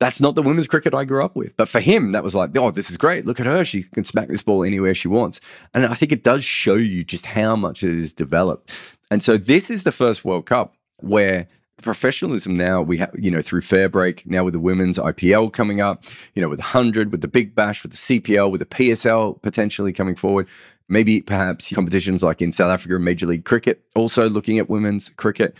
that's 0.00 0.20
not 0.20 0.34
the 0.36 0.42
women's 0.42 0.68
cricket 0.68 0.94
I 0.94 1.04
grew 1.04 1.24
up 1.24 1.34
with. 1.34 1.56
But 1.56 1.68
for 1.68 1.80
him, 1.80 2.12
that 2.12 2.22
was 2.22 2.34
like, 2.34 2.56
oh, 2.56 2.70
this 2.70 2.90
is 2.90 2.96
great. 2.96 3.26
Look 3.26 3.40
at 3.40 3.46
her. 3.46 3.64
She 3.64 3.82
can 3.82 4.04
smack 4.04 4.28
this 4.28 4.42
ball 4.42 4.62
anywhere 4.62 4.94
she 4.94 5.08
wants. 5.08 5.40
And 5.74 5.86
I 5.86 5.94
think 5.94 6.12
it 6.12 6.22
does 6.22 6.44
show 6.44 6.76
you 6.76 7.04
just 7.04 7.26
how 7.26 7.56
much 7.56 7.82
it 7.82 7.90
is 7.90 8.12
developed. 8.12 8.72
And 9.10 9.22
so 9.22 9.36
this 9.36 9.70
is 9.70 9.82
the 9.82 9.92
first 9.92 10.24
World 10.24 10.46
Cup 10.46 10.74
where 10.98 11.48
professionalism 11.82 12.56
now 12.56 12.82
we 12.82 12.98
have 12.98 13.14
you 13.16 13.30
know 13.30 13.40
through 13.40 13.60
FairBreak 13.60 14.26
now 14.26 14.42
with 14.42 14.52
the 14.52 14.58
women's 14.58 14.98
IPL 14.98 15.52
coming 15.52 15.80
up 15.80 16.02
you 16.34 16.42
know 16.42 16.48
with 16.48 16.58
the 16.58 16.64
100 16.64 17.12
with 17.12 17.20
the 17.20 17.28
Big 17.28 17.54
Bash 17.54 17.84
with 17.84 17.92
the 17.92 18.20
CPL 18.20 18.50
with 18.50 18.58
the 18.58 18.66
PSL 18.66 19.40
potentially 19.42 19.92
coming 19.92 20.16
forward 20.16 20.48
maybe 20.88 21.20
perhaps 21.20 21.72
competitions 21.72 22.22
like 22.22 22.42
in 22.42 22.50
South 22.50 22.72
Africa 22.72 22.98
Major 22.98 23.26
League 23.26 23.44
Cricket 23.44 23.80
also 23.94 24.28
looking 24.28 24.58
at 24.58 24.68
women's 24.68 25.10
cricket 25.10 25.56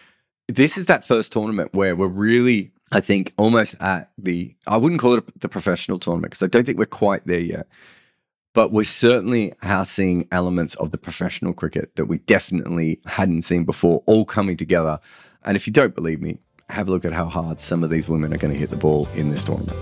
this 0.48 0.76
is 0.76 0.86
that 0.86 1.06
first 1.06 1.32
tournament 1.32 1.72
where 1.72 1.94
we're 1.94 2.08
really 2.08 2.72
I 2.90 3.00
think 3.00 3.34
almost 3.36 3.74
at 3.80 4.10
the 4.16 4.54
I 4.66 4.76
wouldn't 4.76 5.00
call 5.00 5.14
it 5.14 5.40
the 5.40 5.48
professional 5.48 5.98
tournament 5.98 6.32
because 6.32 6.42
I 6.42 6.46
don't 6.48 6.64
think 6.64 6.78
we're 6.78 6.86
quite 6.86 7.26
there 7.26 7.40
yet. 7.40 7.66
but 8.54 8.72
we're 8.72 8.82
certainly 8.82 9.52
are 9.62 9.84
seeing 9.84 10.26
elements 10.32 10.74
of 10.76 10.90
the 10.90 10.98
professional 10.98 11.52
cricket 11.52 11.94
that 11.96 12.06
we 12.06 12.18
definitely 12.18 13.00
hadn't 13.06 13.42
seen 13.42 13.64
before 13.64 14.02
all 14.06 14.24
coming 14.24 14.56
together. 14.56 14.98
And 15.44 15.56
if 15.56 15.66
you 15.66 15.72
don't 15.72 15.94
believe 15.94 16.20
me, 16.20 16.38
have 16.68 16.88
a 16.88 16.90
look 16.90 17.04
at 17.04 17.12
how 17.12 17.26
hard 17.26 17.60
some 17.60 17.84
of 17.84 17.90
these 17.90 18.08
women 18.08 18.34
are 18.34 18.36
going 18.36 18.52
to 18.52 18.58
hit 18.58 18.70
the 18.70 18.76
ball 18.76 19.06
in 19.14 19.30
this 19.30 19.44
tournament. 19.44 19.78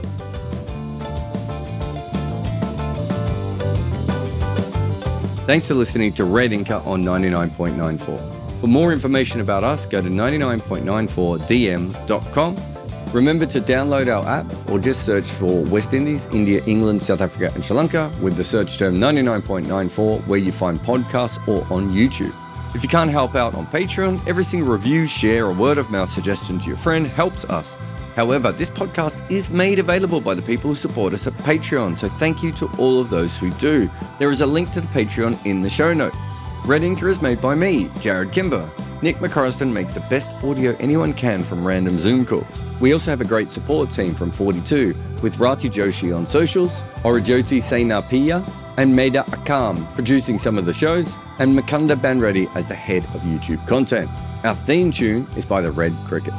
Thanks 5.47 5.69
for 5.69 5.75
listening 5.75 6.13
to 6.15 6.25
Red 6.25 6.51
Inker 6.51 6.85
on 6.87 7.05
99.94. 7.05 8.61
For 8.61 8.67
more 8.67 8.93
information 8.93 9.41
about 9.41 9.63
us, 9.65 9.87
go 9.87 10.03
to 10.03 10.09
99.94dm.com. 10.09 12.76
Remember 13.13 13.47
to 13.47 13.61
download 13.61 14.09
our 14.15 14.27
app 14.27 14.47
or 14.71 14.79
just 14.79 15.07
search 15.07 15.25
for 15.25 15.63
West 15.65 15.95
Indies, 15.95 16.27
India, 16.33 16.63
England, 16.67 17.03
South 17.03 17.21
Africa, 17.21 17.53
and 17.55 17.65
Sri 17.65 17.77
Lanka 17.77 18.13
with 18.21 18.37
the 18.37 18.45
search 18.45 18.79
term 18.79 18.97
99.94 18.97 20.27
where 20.27 20.39
you 20.39 20.53
find 20.53 20.79
podcasts 20.81 21.39
or 21.49 21.61
on 21.73 21.91
YouTube. 21.91 22.35
If 22.75 22.83
you 22.83 22.89
can't 22.89 23.11
help 23.11 23.35
out 23.35 23.55
on 23.55 23.67
Patreon, 23.67 24.27
every 24.27 24.45
single 24.45 24.71
review, 24.71 25.07
share, 25.07 25.47
or 25.47 25.55
word 25.55 25.79
of 25.79 25.91
mouth 25.91 26.11
suggestion 26.11 26.59
to 26.59 26.69
your 26.69 26.77
friend 26.77 27.07
helps 27.07 27.45
us. 27.47 27.75
However, 28.15 28.51
this 28.51 28.69
podcast 28.69 29.31
is 29.31 29.49
made 29.51 29.79
available 29.79 30.21
by 30.21 30.35
the 30.35 30.43
people 30.43 30.71
who 30.71 30.75
support 30.75 31.15
us 31.15 31.27
at 31.27 31.33
Patreon, 31.35 31.97
so 31.97 32.09
thank 32.09 32.43
you 32.43 32.51
to 32.53 32.67
all 32.79 32.99
of 33.01 33.09
those 33.09 33.37
who 33.37 33.51
do. 33.53 33.91
There 34.19 34.31
is 34.31 34.41
a 34.41 34.47
link 34.47 34.73
to 34.73 34.81
the 34.81 34.87
Patreon 34.89 35.45
in 35.47 35.63
the 35.63 35.71
show 35.71 35.95
notes. 35.95 36.17
Red 36.65 36.83
Inker 36.83 37.09
is 37.09 37.23
made 37.23 37.41
by 37.41 37.55
me, 37.55 37.87
Jarrod 38.01 38.33
Kimber. 38.33 38.69
Nick 39.03 39.17
McCorriston 39.17 39.73
makes 39.73 39.93
the 39.93 40.01
best 40.01 40.31
audio 40.43 40.75
anyone 40.81 41.13
can 41.13 41.45
from 41.45 41.67
random 41.67 42.01
Zoom 42.01 42.25
calls. 42.25 42.47
We 42.81 42.93
also 42.93 43.11
have 43.11 43.21
a 43.21 43.27
great 43.27 43.51
support 43.51 43.91
team 43.91 44.15
from 44.15 44.31
42 44.31 44.95
with 45.23 45.39
Rati 45.39 45.69
Joshi 45.69 46.17
on 46.17 46.25
socials, 46.25 46.73
Orajoti 47.03 47.61
Senapiya, 47.61 48.43
and 48.79 48.95
Maida 48.95 49.23
Akam 49.29 49.85
producing 49.95 50.39
some 50.39 50.57
of 50.59 50.65
the 50.65 50.75
shows, 50.75 51.15
and 51.39 51.57
Makunda 51.57 51.95
Banreddy 51.95 52.55
as 52.55 52.67
the 52.67 52.75
head 52.75 53.05
of 53.15 53.21
YouTube 53.23 53.67
content. 53.67 54.11
Our 54.45 54.55
theme 54.55 54.91
tune 54.91 55.27
is 55.37 55.45
by 55.45 55.61
the 55.61 55.73
Red 55.73 55.93
Cricket. 56.07 56.35